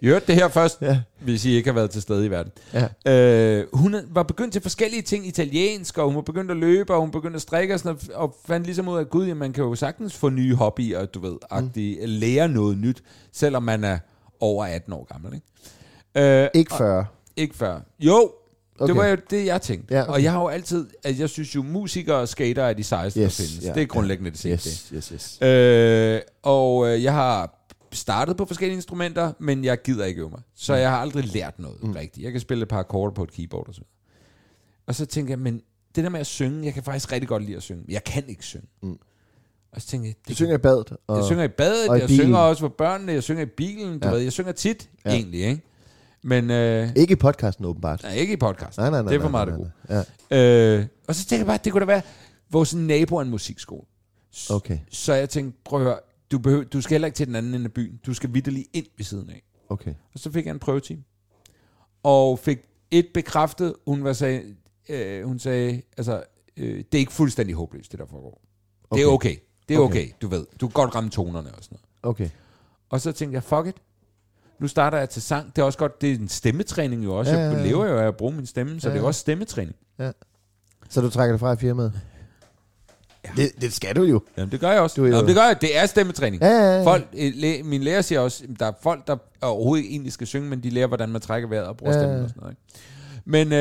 [0.00, 1.00] I hørte det her først, Ja.
[1.20, 2.52] hvis I ikke har været til stede i verden.
[3.06, 3.12] Ja.
[3.60, 7.00] Øh, hun var begyndt til forskellige ting italiensk, og hun var begyndt at løbe, og
[7.00, 9.52] hun begyndte at strikke og sådan noget, og fandt ligesom ud af, at gud, man
[9.52, 12.02] kan jo sagtens få nye hobbyer, du ved, agtige, mm.
[12.06, 13.02] lære noget nyt,
[13.32, 13.98] selvom man er
[14.40, 15.34] over 18 år gammel.
[15.34, 17.06] Ikke, øh, Ikke 40.
[17.36, 17.80] ikke før.
[18.00, 18.30] Jo,
[18.78, 18.88] Okay.
[18.88, 19.94] det var jo det, jeg tænkte.
[19.94, 20.12] Ja, Ja, okay.
[20.12, 23.20] Og jeg har jo altid, at jeg synes jo, musikere og skater er de sejeste,
[23.20, 23.64] Yes, der findes.
[23.64, 24.96] ja, det er grundlæggende det Yes, sigte.
[24.96, 25.38] yes, yes.
[25.42, 30.40] Øh, og øh, jeg har startet på forskellige instrumenter, men jeg gider ikke øve mig.
[30.54, 31.92] Så jeg har aldrig lært noget mm.
[31.92, 32.24] rigtigt.
[32.24, 33.80] Jeg kan spille et par akkorder på et keyboard og så.
[34.86, 35.62] Og så tænker jeg, men
[35.94, 37.82] det der med at synge, jeg kan faktisk rigtig godt lide at synge.
[37.86, 38.66] men Jeg kan ikke synge.
[38.82, 38.98] Mm.
[39.72, 40.92] Og så tænker jeg, Du det synger i badet.
[41.06, 42.24] Og, jeg synger i badet, og i jeg bilen.
[42.24, 44.14] synger også for børnene, jeg synger i bilen, du Ja.
[44.14, 45.10] ved, jeg synger tit Ja.
[45.10, 45.16] ja.
[45.16, 45.62] egentlig, ikke?
[46.28, 48.02] Men øh, Ikke i podcasten, åbenbart.
[48.02, 48.78] nej, ikke i podcast.
[48.78, 49.12] Nej, nej, nej.
[49.12, 50.04] det er for nej, meget nej, det gode.
[50.30, 50.38] nej.
[50.38, 50.78] Ja.
[50.78, 52.02] Øh, og så tænker jeg bare, det kunne da være,
[52.50, 53.82] vores nabo er en musikskole.
[54.34, 55.98] S- Okay, Så jeg tænkte, prøv at høre,
[56.30, 58.00] du, behøver, du skal heller ikke til den anden ende af byen.
[58.06, 59.42] Du skal vidderligt ind ved siden af.
[59.68, 59.94] okay.
[60.14, 61.02] Og så fik jeg en prøvetime.
[62.02, 62.58] Og fik
[62.90, 64.42] et bekræftet, hun, var sagde,
[64.88, 66.22] øh, hun sagde, altså,
[66.56, 68.40] øh, det er ikke fuldstændig håbløst, det der foregår.
[68.90, 69.00] Okay.
[69.00, 69.36] Det er okay.
[69.68, 70.00] Det er Okay.
[70.00, 70.12] okay.
[70.22, 70.46] du ved.
[70.60, 72.14] Du kan godt ramme tonerne og sådan noget.
[72.14, 72.28] Okay.
[72.90, 73.76] Og så tænkte jeg, fuck it.
[74.58, 75.56] Nu starter jeg til sang.
[75.56, 77.32] Det er også godt, det er en stemmetræning jo også.
[77.32, 77.62] Ja, Ja, ja, ja, ja.
[77.62, 79.06] Jeg lever jo af at bruge min stemme, så Ja, ja, det er ja.
[79.06, 79.76] også stemmetræning.
[80.88, 81.92] Så du trækker det fra i firmaet?
[83.24, 83.30] Ja.
[83.42, 84.22] Det, det skal du jo.
[84.36, 85.00] Jamen, det gør jeg også.
[85.00, 85.60] Du Jamen, det gør jeg.
[85.60, 86.42] Det er stemmetræning.
[86.42, 86.84] Ja, ja, ja.
[86.84, 90.26] Folk, læ- min lærer siger også, at der er folk, der overhovedet ikke egentlig skal
[90.26, 92.24] synge, men de lærer, hvordan man trækker vejret og bruger Ja, ja, ja, stemmen ja.
[92.24, 92.56] og sådan noget.
[93.44, 93.48] Ikke?
[93.50, 93.52] Men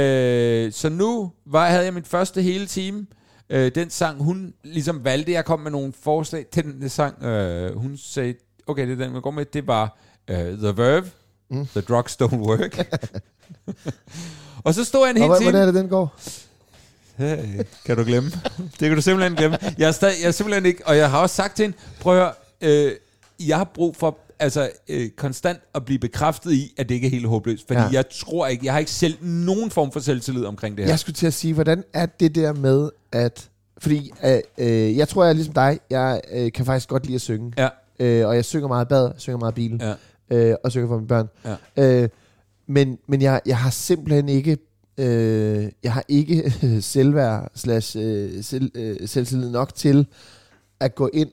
[0.68, 3.06] øh, så nu var, havde jeg min første hele time.
[3.50, 7.24] Øh, den sang, hun ligesom valgte, jeg kom med nogle forslag til den sang.
[7.24, 8.34] Øh, hun sagde,
[8.68, 9.46] okay, det er den, man går med.
[9.46, 9.98] Det var
[10.30, 11.06] øh, The Verve,
[11.50, 11.66] Mm.
[11.68, 12.88] The Drugs Don't Work.
[14.64, 15.52] og så stod jeg en hel time.
[15.52, 16.16] hvordan er det, den går?
[17.16, 17.38] Hey,
[17.86, 18.32] kan du glemme?
[18.80, 19.58] Det kan du simpelthen glemme.
[19.78, 22.18] Jeg er, stadig, jeg er simpelthen ikke, og jeg har også sagt til hende, prøv
[22.18, 22.92] at høre, øh,
[23.48, 27.12] jeg har brug for altså, øh, konstant at blive bekræftet i, at det ikke er
[27.12, 27.68] helt håbløst.
[27.68, 27.88] Fordi Ja.
[27.92, 30.92] jeg tror ikke, jeg har ikke selv nogen form for selvtillid omkring det her.
[30.92, 33.50] Jeg skulle til at sige, hvordan er det der med, at...
[33.78, 35.80] Fordi øh, øh, jeg tror, jeg er ligesom dig.
[35.90, 37.54] Jeg øh, kan faktisk godt lide at synge.
[37.58, 37.70] Ja,
[38.00, 39.82] Øh, og jeg synger meget bad, synger meget i bilen.
[39.82, 39.94] ja,
[40.30, 41.28] øh, og synger for mine børn.
[41.78, 42.04] Ja.
[42.04, 42.10] Øh,
[42.68, 44.58] men men jeg, jeg har simpelthen ikke
[44.98, 46.52] øh, jeg har ikke
[46.82, 50.08] selvværd slash øh, selv, øh, selvtillid nok til
[50.80, 51.30] at gå ind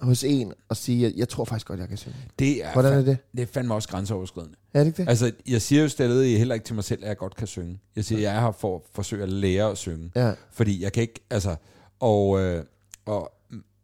[0.00, 2.16] hos en og sige, jeg, jeg tror faktisk godt, jeg kan synge.
[2.38, 3.18] det er, Hvordan er det?
[3.32, 4.56] det er fandme også grænseoverskridende.
[4.74, 5.08] Er det ikke det?
[5.08, 7.80] Altså, jeg siger jo stadig heller ikke til mig selv, at jeg godt kan synge.
[7.96, 10.10] Jeg siger, at jeg er her for at forsøge at lære at synge.
[10.16, 10.32] Ja.
[10.52, 11.56] Fordi jeg kan ikke, altså,
[12.00, 12.64] og, øh,
[13.06, 13.32] og,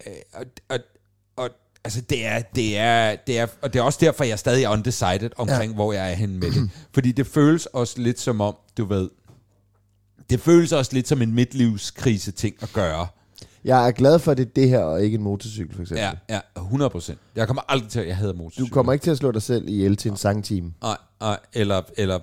[0.07, 0.79] øh, og, og,
[1.37, 1.51] og
[1.87, 4.69] altså, det er, det er, det er, og det er også derfor, jeg er stadig
[4.69, 5.75] undecided omkring, ja.
[5.75, 6.71] hvor jeg er henne med det.
[6.95, 9.11] Fordi det føles også lidt som om, du ved,
[10.31, 13.07] det føles også lidt som en midtlivskrise ting at gøre.
[13.65, 16.05] Jeg er glad for, at det er det her, og ikke en motorcykel, for eksempel.
[16.29, 17.19] Ja, ja, 100 procent.
[17.37, 18.71] Jeg kommer aldrig til at, jeg havde motorcykel.
[18.71, 20.73] Du kommer ikke til at slå dig selv ihjel til en sangtime.
[20.83, 22.19] Nej, nej, eller, eller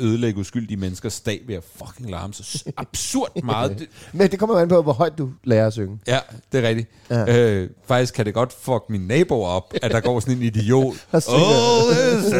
[0.00, 3.78] ødelægge uskyldige menneskers dag ved at fucking larme så absurd meget.
[3.78, 5.98] Det, Men det kommer jo an på, hvor højt du lærer at synge.
[6.06, 6.18] Ja,
[6.52, 6.88] det er rigtigt.
[7.10, 7.38] Ja.
[7.50, 10.94] Øh, faktisk kan det godt fuck mine naboer op, at der går sådan en idiot.
[11.12, 12.32] Oh, this is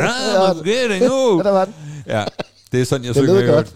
[0.65, 1.45] getting Ja, old.
[1.45, 1.75] der var den.
[2.07, 2.25] Ja,
[2.73, 3.53] det er sådan, jeg Det synger.
[3.55, 3.75] godt.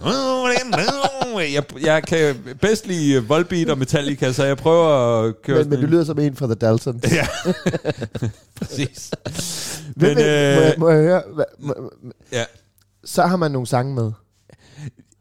[1.55, 4.89] jeg, jeg kan bedst lide Volbeat og Metallica, så jeg prøver
[5.22, 7.03] at køre Men, men du lyder som en fra The Daltons.
[7.12, 7.26] Ja,
[8.61, 9.11] præcis.
[9.97, 11.74] Men, Men, må, øh, jeg, må jeg høre, hvad, må,
[12.33, 12.45] ja.
[13.05, 14.12] Så har man nogle sange med.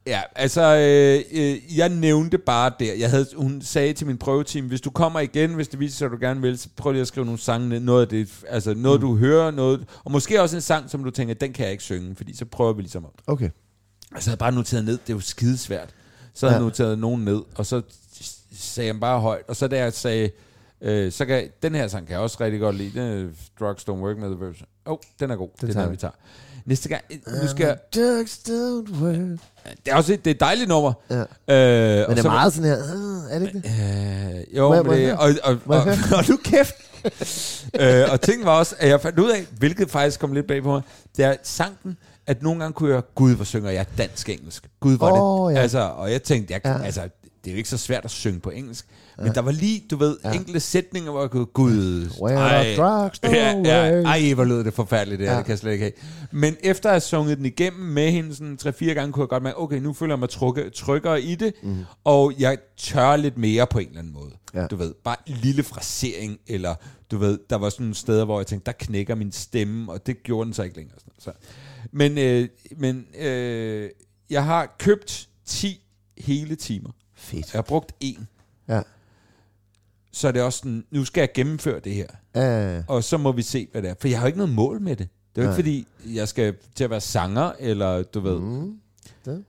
[0.07, 4.65] Ja, altså, øh, øh, jeg nævnte bare der, jeg havde, hun sagde til min prøveteam,
[4.67, 7.01] hvis du kommer igen, hvis det viser sig, at du gerne vil, så prøv lige
[7.01, 9.07] at skrive nogle sange ned, noget af det, altså noget mm.
[9.07, 11.84] du hører, noget, og måske også en sang, som du tænker, den kan jeg ikke
[11.84, 13.49] synge, fordi så prøver vi ligesom at Okay.
[14.15, 15.89] Og så havde jeg bare noteret ned, det er jo skidesvært.
[16.34, 16.63] Så havde Ja.
[16.63, 17.82] jeg noteret nogen ned, og så
[18.55, 19.43] sagde jeg bare højt.
[19.47, 20.30] Og så da jeg sagde,
[20.82, 22.99] øh, så kan jeg, den her sang kan jeg også rigtig godt lide.
[22.99, 24.67] Den er Drugs Don't Work med The Version.
[24.86, 25.49] Åh, oh, den er god.
[25.61, 26.13] Den, den tager er, vi tager.
[26.66, 27.78] Næste gang, øh, nu skal jeg,
[29.86, 30.93] det er også et, det er et dejligt nummer.
[31.10, 31.16] Ja.
[31.16, 34.39] Øh, Men og det er meget sådan her, øh, er det ikke det?
[34.49, 35.78] Øh, jo, Må men det, og, og, og,
[36.18, 36.76] og, nu kæft.
[37.80, 40.64] øh, og ting var også, at jeg fandt ud af, hvilket faktisk kom lidt bag
[40.64, 40.82] på mig,
[41.18, 41.97] det er sangen,
[42.28, 44.70] at nogle gange kunne jeg, gud, hvor synger jeg dansk-engelsk.
[44.80, 45.57] Gud, hvor Åh, det.
[45.57, 45.62] ja.
[45.62, 46.84] Altså, og jeg tænkte, jeg, ja.
[46.84, 47.01] altså,
[47.43, 48.85] det er jo ikke så svært at synge på engelsk.
[49.17, 50.31] Men der var lige, du ved, ja.
[50.31, 54.05] enkelte sætninger, hvor jeg kunne, gud, Where drugs ja, ja, work.
[54.05, 55.31] ej, hvor lød det forfærdeligt, det, ja.
[55.31, 55.37] Ja.
[55.37, 55.91] det kan jeg slet ikke have.
[56.31, 59.43] Men efter at have sunget den igennem med hende sådan tre-fire gange, kunne jeg godt
[59.43, 61.85] mærke, okay, nu føler jeg mig trukke, tryggere i det, mm.
[62.03, 64.31] og jeg tør lidt mere på en eller anden måde.
[64.53, 64.67] Ja.
[64.67, 66.75] Du ved, bare en lille frasering, eller
[67.11, 70.05] du ved, der var sådan nogle steder, hvor jeg tænkte, der knækker min stemme, og
[70.07, 70.99] det gjorde den så ikke længere.
[70.99, 71.31] Sådan, så.
[71.91, 73.89] Men, øh, men øh,
[74.29, 75.81] jeg har købt 10
[76.17, 76.89] hele timer.
[77.20, 77.53] Fedt.
[77.53, 78.28] Jeg har brugt en.
[78.67, 78.82] Ja.
[80.11, 82.07] Så er det også sådan, nu skal jeg gennemføre det her.
[82.36, 82.84] Ja.
[82.88, 83.95] Og så må vi se, hvad det er.
[84.01, 85.07] For jeg har jo ikke noget mål med det.
[85.36, 88.39] Det er jo ikke, fordi jeg skal til at være sanger, eller du ved...
[88.39, 88.80] Mm.
[89.26, 89.43] Det.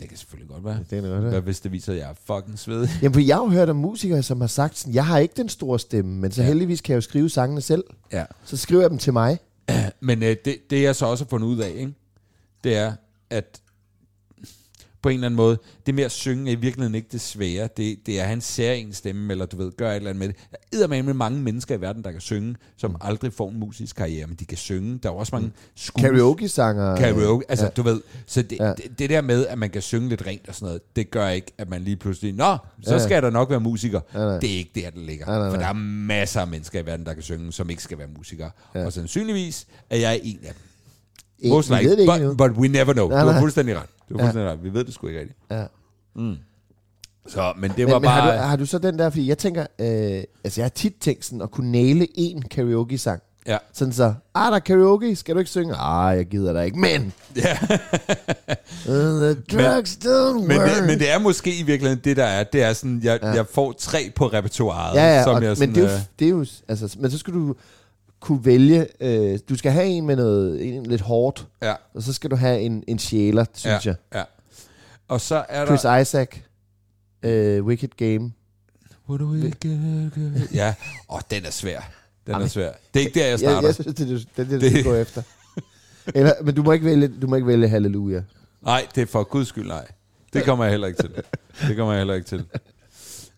[0.00, 0.78] Det kan selvfølgelig godt være.
[0.90, 2.88] Det er noget, Hvad hvis det viser, at jeg er fucking svedig?
[3.02, 5.34] Jamen, for jeg har jo hørt om musikere, som har sagt sådan, jeg har ikke
[5.36, 6.48] den store stemme, men så Ja.
[6.48, 7.84] heldigvis kan jeg jo skrive sangene selv.
[8.12, 8.24] Ja.
[8.44, 9.38] Så skriver jeg dem til mig.
[10.00, 11.94] Men øh, det, det, jeg så også har fundet ud af, ikke?
[12.64, 12.92] det er,
[13.30, 13.60] at
[15.06, 17.68] på en eller anden måde, det med at synge er i virkeligheden ikke det svære.
[17.76, 20.28] Det, det er hans særegen stemme, eller du ved, gør et eller andet med
[20.72, 20.90] det.
[20.90, 22.96] Der er med mange mennesker i verden, der kan synge, som Mm.
[23.00, 24.98] aldrig får en musisk karriere, men de kan synge.
[25.02, 26.96] Der er også mange skues- Karaoke-sanger.
[26.96, 27.70] Karaoke, altså Ja.
[27.76, 27.82] ja.
[27.82, 28.66] du ved, så det, Ja.
[28.66, 28.72] ja.
[28.74, 31.28] det, det der med, at man kan synge lidt rent og sådan noget, det gør
[31.28, 33.04] ikke, at man lige pludselig, nå, så Ja.
[33.04, 34.00] skal da nok være musiker.
[34.14, 34.38] Ja, nej.
[34.38, 35.26] Det er ikke der, der ligger.
[35.26, 35.72] Nej, nej, For der er
[36.06, 38.50] masser af mennesker i verden, der kan synge, som ikke skal være musikere.
[38.74, 38.84] Ja.
[38.86, 40.62] Og sandsynligvis er jeg en af dem.
[41.38, 42.34] Ikke, Most likely, det but, endnu.
[42.34, 43.08] but we never know.
[43.08, 43.86] Nej, du har fuldstændig ret.
[44.08, 44.24] Du har Ja.
[44.24, 44.64] fuldstændig ret.
[44.64, 45.38] Vi ved det sgu ikke rigtigt.
[45.50, 45.64] Ja.
[47.28, 48.36] Så, men det Men, var men har, bare...
[48.38, 49.86] du, har du så den der, fordi jeg tænker, øh,
[50.44, 53.22] altså jeg har tit tænkt sådan at kunne næle en karaoke-sang.
[53.46, 53.56] Ja.
[53.72, 55.74] Sådan så, ah, der er karaoke, skal du ikke synge?
[55.76, 57.12] Ah, jeg gider da ikke, men...
[57.36, 57.58] Ja.
[58.86, 60.70] The drugs don't Men work.
[60.76, 62.44] det, men det er måske i virkeligheden det, der er.
[62.44, 63.28] Det er sådan, jeg, Ja.
[63.28, 64.94] jeg får tre på repertoireet.
[64.96, 67.10] ja, ja, som og, jeg men sådan, det er, jo, det er jo, altså, men
[67.10, 67.54] så skal du
[68.20, 72.12] kunne vælge, øh, du skal have en med noget, en lidt hårdt, ja, og så
[72.12, 73.96] skal du have en, en sjæler, synes ja, jeg.
[74.14, 74.22] ja.
[75.08, 75.96] Og så er Chris der...
[75.96, 76.28] Isaac,
[77.22, 78.32] øh, Wicked Game.
[79.08, 80.54] What do we get?
[80.54, 80.74] Ja,
[81.08, 81.80] og den er svær.
[82.26, 82.48] Den er Jamen.
[82.48, 82.72] svær.
[82.94, 83.68] Det er ikke der, jeg Jeg, starter.
[83.68, 85.22] jeg synes, det er det, det, er det, Det- du skal gå efter.
[86.14, 88.22] Eller, men du må ikke vælge, du må ikke vælge Halleluja.
[88.62, 89.86] Nej, det er for guds skyld, nej.
[90.32, 91.10] Det kommer jeg heller ikke til.
[91.68, 92.44] Det kommer jeg heller ikke til.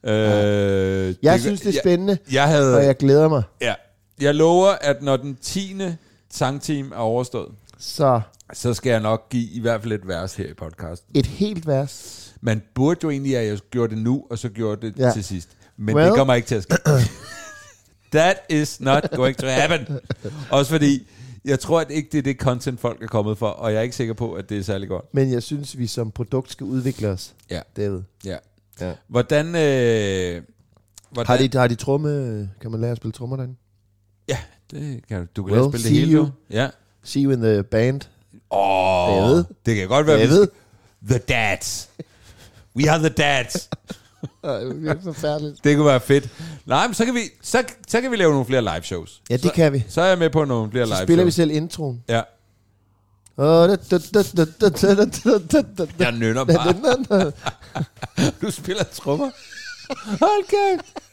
[0.05, 2.77] Øh, Jeg synes, det er spændende, Jeg, jeg havde...
[2.77, 3.43] og jeg glæder mig.
[3.61, 3.75] Ja.
[4.21, 5.77] Jeg lover, at når den 10.
[6.31, 8.21] sangteam er overstået, Så
[8.53, 11.11] så skal jeg nok give i hvert fald et vers her i podcasten.
[11.15, 12.25] et helt vers.
[12.41, 15.13] Man burde jo egentlig, at jeg gjorde det nu, og så gjorde det Ja.
[15.13, 15.49] til sidst.
[15.77, 16.75] Men Well- det kommer ikke til at ske.
[18.13, 19.99] That is not going to happen.
[20.51, 21.07] Også fordi,
[21.45, 23.83] jeg tror at ikke, det er det content, folk er kommet for, og jeg er
[23.83, 25.05] ikke sikker på, at det er særlig godt.
[25.15, 28.01] Men jeg synes, vi som produkt skal udvikle os, Ja, David.
[28.25, 28.37] ja.
[28.81, 28.93] Ja.
[29.09, 29.47] Hvordan...
[29.47, 30.43] Øh,
[31.11, 32.51] hvordan Har de, har de tromme?
[32.61, 33.55] Kan man lære at spille trommer derinde?
[34.29, 34.39] Ja,
[34.71, 35.27] det kan du.
[35.37, 36.13] Du kan well, spille det hele.
[36.13, 36.29] You.
[36.51, 36.69] Ja.
[37.03, 38.01] See you in the band.
[38.51, 39.45] Åh, oh, David.
[39.67, 40.19] det kan godt være.
[40.19, 40.47] David.
[41.09, 41.89] The dads.
[42.77, 43.69] We are the dads.
[44.43, 45.65] det er forfærdeligt.
[45.65, 46.29] Det kunne være fedt.
[46.67, 49.23] Nej, men så kan vi, så, så kan vi lave nogle flere live shows.
[49.31, 49.85] Ja, det så, kan vi.
[49.89, 50.99] Så er jeg med på nogle flere live shows.
[50.99, 52.03] Så spiller vi selv introen.
[52.09, 52.23] Ja.
[55.99, 57.33] Jeg nynner bare.
[58.43, 59.31] du spiller trommer.
[60.19, 61.08] Hold kæft.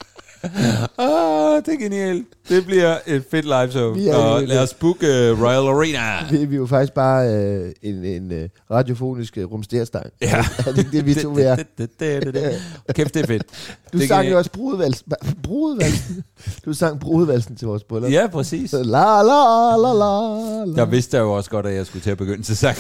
[0.99, 2.25] Åh, det er genialt.
[2.49, 3.93] Det bliver et fedt live show.
[3.93, 6.31] Vi er Og lad os booke uh, Royal Arena.
[6.31, 10.05] Vi, vi er jo faktisk bare øh, en, en øh, radiofonisk øh, rumsterstang.
[10.21, 10.37] Ja.
[10.67, 11.55] Er det det, vi to er?
[11.55, 12.61] Det, det, det, det.
[12.95, 13.43] Kæft, det er fedt.
[13.93, 15.11] Du Det sang jo også brudevalsen.
[15.43, 16.23] Brudevalsen.
[16.65, 18.11] Du sang brudevalsen til vores bryllup.
[18.11, 18.71] Ja, præcis.
[18.71, 20.81] La la la la la.
[20.81, 22.77] Jeg vidste jo også godt, at jeg skulle til at begynde til sang.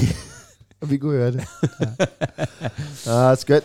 [0.81, 1.43] Og vi kunne høre det.
[3.05, 3.29] Ja.
[3.31, 3.63] Ah, skønt.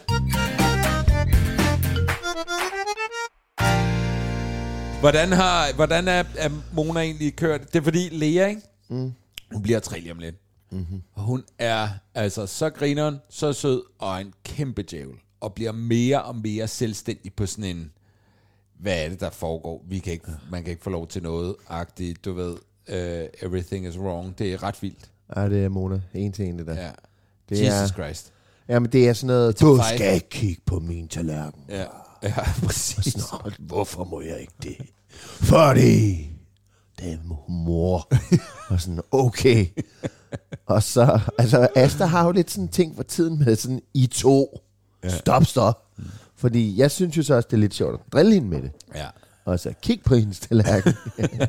[5.01, 7.73] Hvordan, har, hvordan er, er Mona egentlig kørt?
[7.73, 8.61] Det er fordi Lea, ikke?
[8.89, 9.13] Mm.
[9.53, 10.35] Hun bliver tre lige om lidt.
[10.73, 11.03] Mm-hmm.
[11.17, 15.15] Hun er altså så grineren, så sød og en kæmpe djævel.
[15.41, 17.91] Og bliver mere og mere selvstændig på sådan en,
[18.81, 19.85] hvad er det, der foregår?
[19.89, 22.53] Vi kan ikke, man kan ikke få lov til noget agtigt, du ved,
[22.89, 24.39] uh, everything is wrong.
[24.39, 25.11] Det er ret vildt.
[25.37, 26.01] Ja, det er Mona.
[26.15, 26.75] En til en, det der.
[26.83, 26.91] Ja.
[27.49, 28.33] Det Jesus er- Christ.
[28.69, 31.63] Jamen, det er sådan noget, du skal ikke kigge på min tallerken.
[31.69, 31.85] Ja,
[32.23, 32.35] ja
[32.67, 33.13] præcis.
[33.13, 34.77] Snart, hvorfor må jeg ikke det?
[35.41, 36.31] Fordi
[36.99, 37.17] det er
[37.49, 38.09] mor.
[38.69, 39.67] og sådan, okay.
[40.67, 44.07] og så, altså Asta har jo lidt sådan en ting for tiden med sådan, I
[44.07, 44.61] to,
[45.09, 45.87] stop, stop.
[46.37, 48.71] Fordi jeg synes jo så også, det er lidt sjovt at drille hende med det.
[48.95, 49.07] Ja.
[49.45, 50.95] Og så kig på hendes tallerken.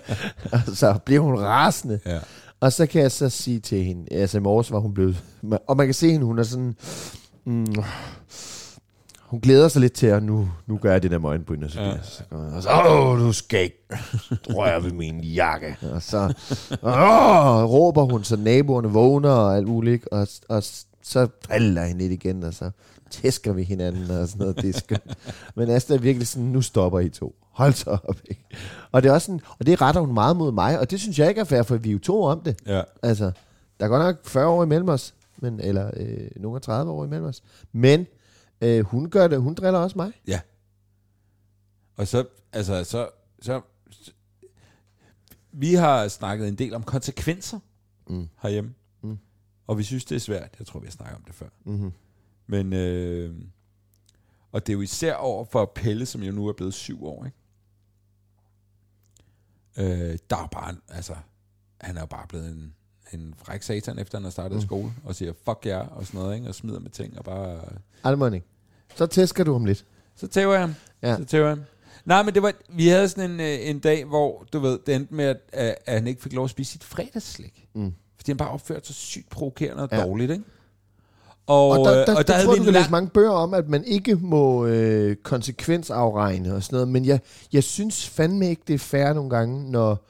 [0.54, 2.00] og så bliver hun rasende.
[2.06, 2.20] Ja.
[2.60, 5.24] Og så kan jeg så sige til hende, altså i morges var hun blevet,
[5.68, 6.76] og man kan se hende, hun er sådan,
[7.46, 7.66] mm,
[9.32, 11.70] hun glæder sig lidt til, at nu, nu gør jeg det der med øjenbryn, og
[11.70, 12.02] så, ja.
[12.02, 13.88] så, og så åh, du skal ikke
[14.50, 15.78] røre ved min jakke.
[15.94, 16.34] Og så
[16.84, 20.64] åh, råber hun, så naboerne vågner og alt muligt, og, og
[21.04, 22.72] så driller hende lidt igen, og så
[23.10, 24.62] tæsker vi hinanden og sådan noget.
[24.62, 25.18] Det er skønt.
[25.56, 27.36] Men Asta er virkelig sådan, nu stopper I to.
[27.52, 28.18] Hold så op.
[28.30, 28.46] Ikke?
[28.92, 31.20] Og det er også sådan, og det retter hun meget mod mig, og det synes
[31.20, 32.60] jeg ikke er fair, for vi er jo to om det.
[32.68, 32.82] Ja.
[33.04, 33.32] Altså,
[33.80, 37.06] der er godt nok 40 år imellem os, men, eller øh, nogle af 30 år
[37.06, 37.44] imellem os.
[37.72, 38.08] Men
[38.62, 40.12] øh, hun gør det, hun driller også mig.
[40.28, 40.42] Ja.
[41.96, 43.10] Og så, altså, så,
[43.42, 43.62] så,
[45.52, 47.60] vi har snakket en del om konsekvenser
[48.08, 48.28] Mm.
[48.42, 48.74] herhjemme.
[49.02, 49.18] Mm.
[49.68, 50.56] Og vi synes, det er svært.
[50.60, 51.50] Jeg tror, vi har snakket om det før.
[51.64, 51.92] Mm-hmm.
[52.48, 53.36] Men, øh,
[54.52, 57.26] og det er jo især over for Pelle, som jo nu er blevet syv år,
[57.26, 57.38] ikke?
[59.78, 61.16] Øh, der er bare, altså,
[61.82, 62.74] han er jo bare blevet en,
[63.14, 64.62] en fræk satan, efter han har startet mm.
[64.62, 66.48] skole, og siger, fuck jer, og sådan noget, ikke?
[66.48, 67.62] Og smider med ting, og bare...
[68.04, 68.44] Almoning.
[68.96, 69.86] Så tæsker du ham lidt.
[70.16, 70.76] Så tæver jeg ham.
[71.02, 71.18] Ja.
[71.18, 71.64] Så tæver jeg ham.
[72.06, 74.96] Nej, men det var, vi havde sådan en, øh, en dag, hvor, du ved, det
[74.96, 77.68] endte med, at, at han ikke fik lov at spise sit fredagsslik.
[77.76, 77.94] Mm.
[78.18, 80.02] Fordi han bare opførte sig sygt provokerende og Ja.
[80.04, 80.44] dårligt, ikke?
[81.48, 82.74] Og, Og, der, der, øh, der, og der der havde tror vi du en kan
[82.74, 82.92] lang...
[82.92, 86.88] mange bøger om, at man ikke må øh, konsekvensafregne og sådan noget.
[86.88, 87.20] Men jeg,
[87.54, 90.06] jeg synes fandme ikke, det er fair nogle gange, når,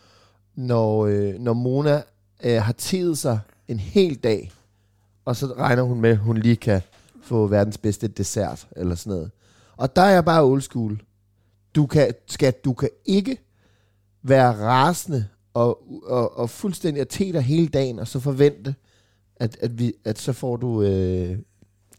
[0.55, 2.01] når, øh, når Mona
[2.43, 4.51] øh, har tedet sig en hel dag,
[5.25, 6.81] og så regner hun med, at hun lige kan
[7.21, 9.31] få verdens bedste dessert, eller sådan noget.
[9.77, 11.01] Og der er jeg bare old school.
[11.75, 13.37] Du kan, skal, du kan ikke
[14.23, 18.75] være rasende og, og, og fuldstændig at te dig hele dagen, og så forvente,
[19.35, 21.37] at, at, vi, at så får du øh,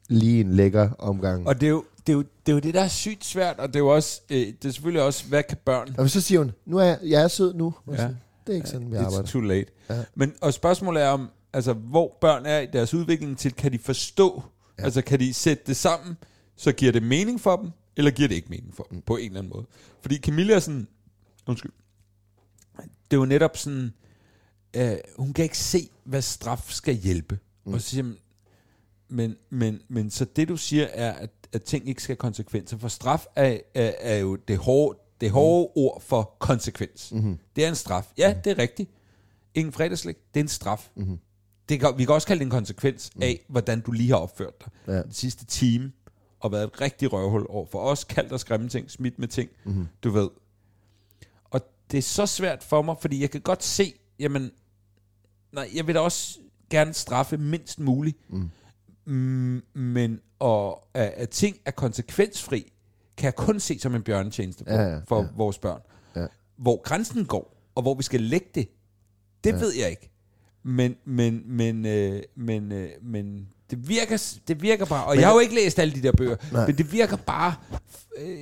[0.08, 1.46] lige en lækker omgang.
[1.46, 3.58] Og, det er, jo, det, er jo, det er jo det, der er sygt svært,
[3.58, 5.94] og det er jo også, øh, det er selvfølgelig også, hvad kan børn...
[5.98, 7.74] og så siger hun, nu er jeg, jeg er sød nu.
[7.90, 7.96] Ja.
[7.96, 8.16] sådan,
[8.46, 9.26] det er ikke sådan, vi It's arbejder.
[9.26, 9.70] too late.
[9.90, 10.04] Ja.
[10.14, 13.78] Men, og spørgsmålet er om, altså, hvor børn er i deres udvikling til, kan de
[13.78, 14.42] forstå,
[14.78, 14.84] Ja.
[14.84, 16.16] altså kan de sætte det sammen,
[16.56, 19.02] så giver det mening for dem, eller giver det ikke mening for dem, mm.
[19.02, 19.66] på en eller anden måde.
[20.00, 20.88] Fordi Camilla er sådan,
[21.46, 21.72] undskyld,
[22.78, 23.92] det er jo netop sådan,
[24.76, 27.38] øh, hun kan ikke se, hvad straf skal hjælpe.
[27.64, 27.74] Mm.
[27.74, 28.16] Og så siger man,
[29.08, 32.78] men, men, men så det du siger er, at, at ting ikke skal have konsekvenser.
[32.78, 35.82] For straf er, er, er jo det hårde, det hårde mm.
[35.82, 37.12] ord for konsekvens.
[37.12, 37.38] Mm-hmm.
[37.56, 38.12] Det er en straf.
[38.18, 38.90] Ja, det er rigtigt.
[39.54, 40.90] Ingen fredagslæg, det er en straf.
[40.94, 41.18] Mm-hmm.
[41.72, 43.22] Det kan, vi kan også kalde det en konsekvens mm.
[43.22, 45.02] af, hvordan du lige har opført dig Ja.
[45.02, 45.92] den sidste time,
[46.40, 49.50] og været et rigtig røvhul over for os, kaldt og skræmme ting, smidt med ting,
[49.64, 49.88] mm-hmm.
[50.04, 50.28] du ved.
[51.44, 51.60] Og
[51.90, 54.50] det er så svært for mig, fordi jeg kan godt se, jamen,
[55.52, 56.38] nej, jeg vil da også
[56.70, 58.50] gerne straffe mindst muligt, mm.
[59.04, 62.72] Mm, men og, at, at ting er konsekvensfri,
[63.16, 65.28] kan jeg kun se som en bjørnetjeneste for, Ja, ja, for ja.
[65.36, 65.80] vores børn.
[66.16, 66.26] Ja.
[66.56, 68.68] Hvor grænsen går, og hvor vi skal lægge det,
[69.44, 69.56] det ja.
[69.56, 70.11] ved jeg ikke.
[70.62, 75.28] Men, men, men, øh, men, øh, men det virker, det virker bare, og Men- jeg
[75.28, 76.66] har jo ikke læst alle de der bøger, Nej.
[76.66, 77.54] men det virker bare
[78.18, 78.38] øh,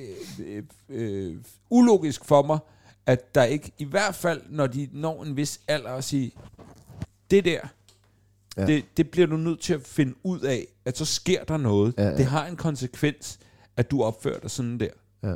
[0.47, 1.35] øh, øh,
[1.69, 2.59] ulogisk for mig,
[3.05, 6.31] at der ikke, i hvert fald når de når en vis alder, at sige,
[7.31, 7.59] det der,
[8.57, 8.65] Ja.
[8.65, 11.93] det, det bliver du nødt til at finde ud af, at så sker der noget.
[11.97, 12.17] Ja, ja.
[12.17, 13.39] Det har en konsekvens,
[13.77, 14.87] at du opfører dig sådan der.
[15.23, 15.33] Ja.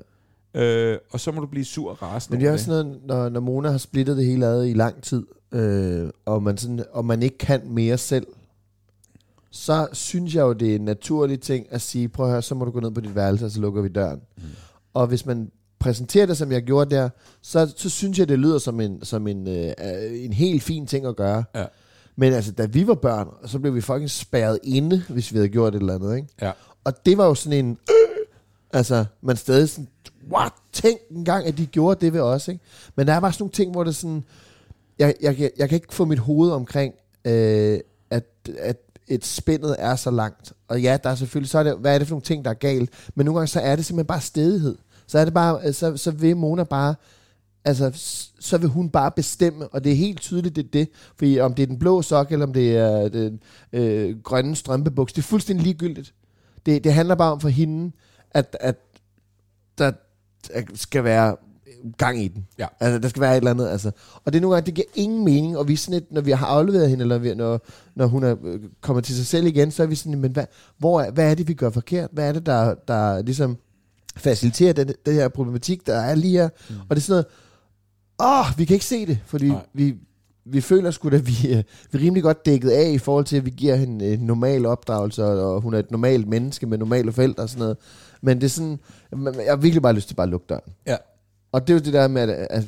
[0.62, 3.02] Øh, og så må du blive sur og rasende Men det er også sådan noget,
[3.06, 5.26] når, når Mona har splittet det hele ad i lang tid,
[5.56, 8.28] øh, og, man sådan, og man ikke kan mere selv,
[9.52, 12.56] så synes jeg jo, det er en naturlig ting at sige, prøv at høre, så
[12.56, 14.22] må du gå ned på dit værelse, og så lukker vi døren.
[14.38, 14.44] Mm.
[14.94, 17.10] Og hvis man præsenterer det, som jeg gjorde der,
[17.42, 19.74] så, så synes jeg, det lyder som en, som en, øh,
[20.12, 21.44] en helt fin ting at gøre.
[21.56, 21.66] Ja.
[22.16, 25.50] Men altså, da vi var børn, så blev vi fucking spærret inde, hvis vi havde
[25.50, 26.28] gjort et eller andet, ikke?
[26.42, 26.52] Ja.
[26.84, 27.78] Og det var jo sådan en...
[27.90, 28.26] Øh,
[28.74, 29.88] altså, man stadig sådan...
[30.32, 30.52] What?
[30.74, 32.64] Tænk engang, at de gjorde det ved os, ikke?
[32.96, 34.24] Men der er bare sådan nogle ting, hvor det sådan...
[35.00, 36.94] Jeg, jeg, jeg, jeg kan ikke få mit hoved omkring,
[37.26, 37.80] øh,
[38.10, 38.26] at,
[38.58, 38.78] at
[39.08, 40.54] et spændet er så langt.
[40.68, 41.50] Og ja, der er selvfølgelig...
[41.50, 42.90] Så er det, hvad er det for nogle ting, der er galt?
[43.16, 44.78] Men nogle gange, så er det simpelthen bare stedighed.
[45.08, 45.60] Så er det bare...
[45.66, 46.96] Øh, så, så vil Mona bare
[47.66, 47.92] altså,
[48.40, 50.90] så vil hun bare bestemme, og det er helt tydeligt, det er det.
[51.18, 53.40] Fordi om det er den blå sok, eller om det er øh, den
[53.74, 56.14] øh, grønne strømpebuks, det er fuldstændig ligegyldigt.
[56.66, 57.92] Det, det handler bare om for hende,
[58.32, 58.76] at, at
[59.78, 59.92] der
[60.74, 61.36] skal være
[61.98, 62.48] gang i den.
[62.60, 62.68] Ja.
[62.80, 63.68] Altså, der skal være et eller andet.
[63.68, 63.92] Altså.
[64.26, 66.22] Og det er nogle gange, det giver ingen mening, og vi er sådan et, når
[66.22, 67.62] vi har afleveret hende, eller vi, når,
[67.96, 70.46] når hun er, øh, kommer til sig selv igen, så er vi sådan, men hvad,
[70.78, 72.10] hvor er, hvad er det, vi gør forkert?
[72.14, 73.58] Hvad er det, der, der ligesom
[74.18, 76.50] faciliterer den, den her problematik, der er lige her?
[76.70, 76.76] Mm.
[76.90, 77.24] Og det er sådan
[78.20, 79.66] noget, åh, vi kan ikke se det, fordi Nej.
[79.74, 79.96] vi,
[80.46, 83.38] vi føler sgu da, vi, øh, vi er rimelig godt dækket af i forhold til,
[83.38, 86.78] at vi giver hende en normal opdragelse, og, og hun er et normalt menneske med
[86.78, 87.78] normale forældre og sådan noget.
[88.22, 88.80] Men det er sådan,
[89.12, 90.74] jeg har virkelig bare lyst til bare at lukke døren.
[90.88, 90.96] Ja.
[91.56, 92.66] Og det er jo det der med, at, at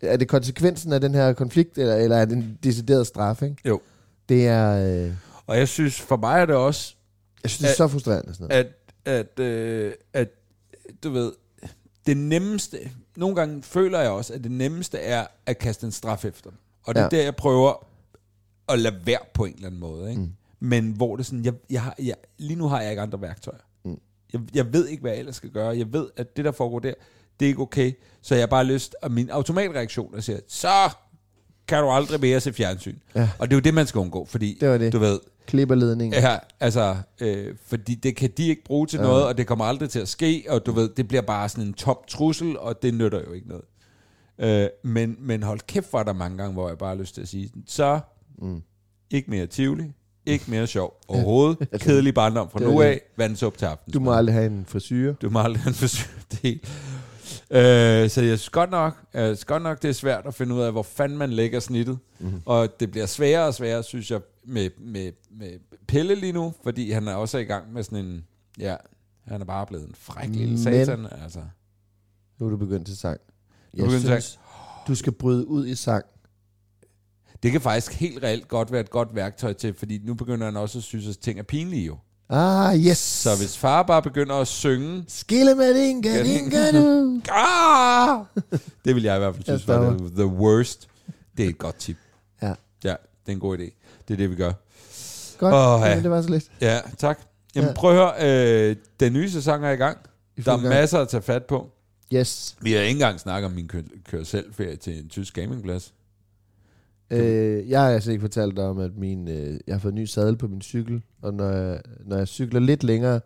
[0.00, 3.56] er det konsekvensen af den her konflikt, eller, eller er det en decideret straf, ikke?
[3.64, 3.80] Jo.
[4.28, 5.12] Det er, øh,
[5.46, 6.94] Og jeg synes, for mig er det også,
[7.42, 8.66] jeg synes, det er At- så frustrerende sådan noget.
[9.04, 10.28] at, at, øh, at
[11.04, 11.32] du ved,
[12.06, 12.78] det nemmeste,
[13.16, 16.58] nogle gange føler jeg også, at det nemmeste er at kaste en straf efter dem.
[16.86, 17.16] Og det er Ja.
[17.16, 17.86] der, jeg prøver
[18.68, 20.10] at lade være på en eller anden måde.
[20.10, 20.22] Ikke?
[20.22, 20.32] Mm.
[20.60, 23.20] Men hvor det er sådan, jeg, jeg har, jeg, lige nu har jeg ikke andre
[23.20, 23.58] værktøjer.
[23.84, 23.98] Mm.
[24.32, 25.78] Jeg, jeg ved ikke, hvad jeg ellers skal gøre.
[25.78, 26.94] Jeg ved, at det, der foregår der,
[27.40, 27.92] det er ikke okay.
[28.22, 30.68] Så jeg har bare lyst, og min automatreaktion er siger, så
[31.68, 32.96] kan du aldrig mere se fjernsyn.
[33.14, 33.28] Ja.
[33.38, 34.92] Og det er jo det, man skal undgå, fordi Det var det.
[34.92, 36.14] du ved, Klipperledning.
[36.14, 39.02] Ja, altså, øh, fordi det kan de ikke bruge til Ja.
[39.02, 41.64] noget, og det kommer aldrig til at ske, og du ved, det bliver bare sådan
[41.64, 43.64] en tom trussel, og det nytter jo ikke noget.
[44.38, 47.22] Øh, men, men hold kæft, for der mange gange, hvor jeg bare har lyst til
[47.22, 48.00] at sige, så
[48.38, 48.62] Mm.
[49.10, 49.84] ikke mere Tivoli,
[50.26, 52.86] ikke mere sjov overhovedet, kedelig barndom fra Det nu det.
[52.86, 53.92] af, vandsup til aften.
[53.92, 55.14] Du må aldrig have en frisyr.
[55.14, 56.06] Du må aldrig have en forsøg
[56.42, 56.60] del.
[57.50, 60.60] Øh, så jeg synes godt nok, synes godt nok, det er svært at finde ud
[60.60, 61.98] af, hvor fanden man lægger snittet.
[62.18, 62.30] Mhm.
[62.32, 62.40] Mm.
[62.46, 66.90] Og det bliver sværere og sværere, synes jeg, med, med, med Pelle lige nu, fordi
[66.90, 68.24] han er også i gang med sådan en,
[68.58, 68.76] ja,
[69.26, 71.06] han er bare blevet en fræk lille Men- satan.
[71.22, 71.40] Altså.
[72.38, 73.20] Nu er du begyndt til sang.
[73.74, 74.38] Jeg til synes,
[74.88, 76.04] du skal bryde ud i sang.
[77.42, 80.56] Det kan faktisk helt reelt godt være et godt værktøj til, fordi nu begynder han
[80.56, 81.98] også at synes, at ting er pinlige jo.
[82.28, 82.98] Ah, yes.
[82.98, 87.20] Så hvis far bare begynder at synge, Skille med dinga, dinga, du.
[87.32, 88.18] ah!
[88.84, 90.88] det vil jeg i hvert fald synes var the, the worst.
[91.36, 91.96] Det er et godt tip.
[92.42, 92.52] Ja.
[92.84, 92.96] Ja, det
[93.28, 93.62] er en god idé.
[94.08, 94.52] Det er det, vi gør.
[95.38, 95.88] Godt, Åh, ja.
[95.88, 96.44] Jamen, det var så lidt.
[96.60, 97.18] Ja, tak.
[97.54, 97.74] Jamen Ja.
[97.74, 99.98] prøv at høre, øh, den nye sæson er i gang.
[100.36, 100.68] I Der er gang.
[100.68, 101.70] masser at tage fat på.
[102.14, 102.56] Yes.
[102.60, 105.92] Vi har ikke engang snakket om min kør, kør selv ferie til en tysk gamingplads.
[107.10, 109.98] Øh, jeg har altså ikke fortalt dig om, at min, øh, jeg har fået en
[109.98, 113.20] ny sadel på min cykel, og når jeg, når jeg cykler lidt længere,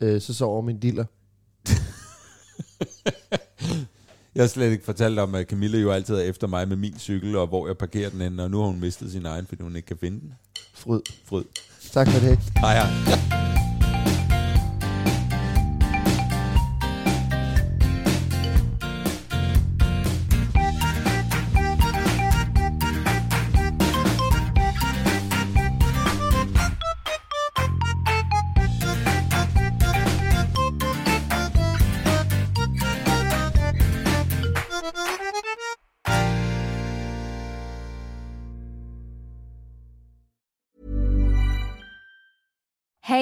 [0.00, 1.04] øh, så sover min diller.
[4.34, 6.98] Jeg har slet ikke fortalt om, at Camilla jo altid er efter mig med min
[6.98, 9.62] cykel, og hvor jeg parkerer den henne, og nu har hun mistet sin egen, fordi
[9.62, 10.32] hun ikke kan finde den.
[10.74, 11.00] Fryd.
[11.24, 11.44] Fryd.
[11.92, 12.38] Tak for det.
[12.38, 13.61] Hej ja.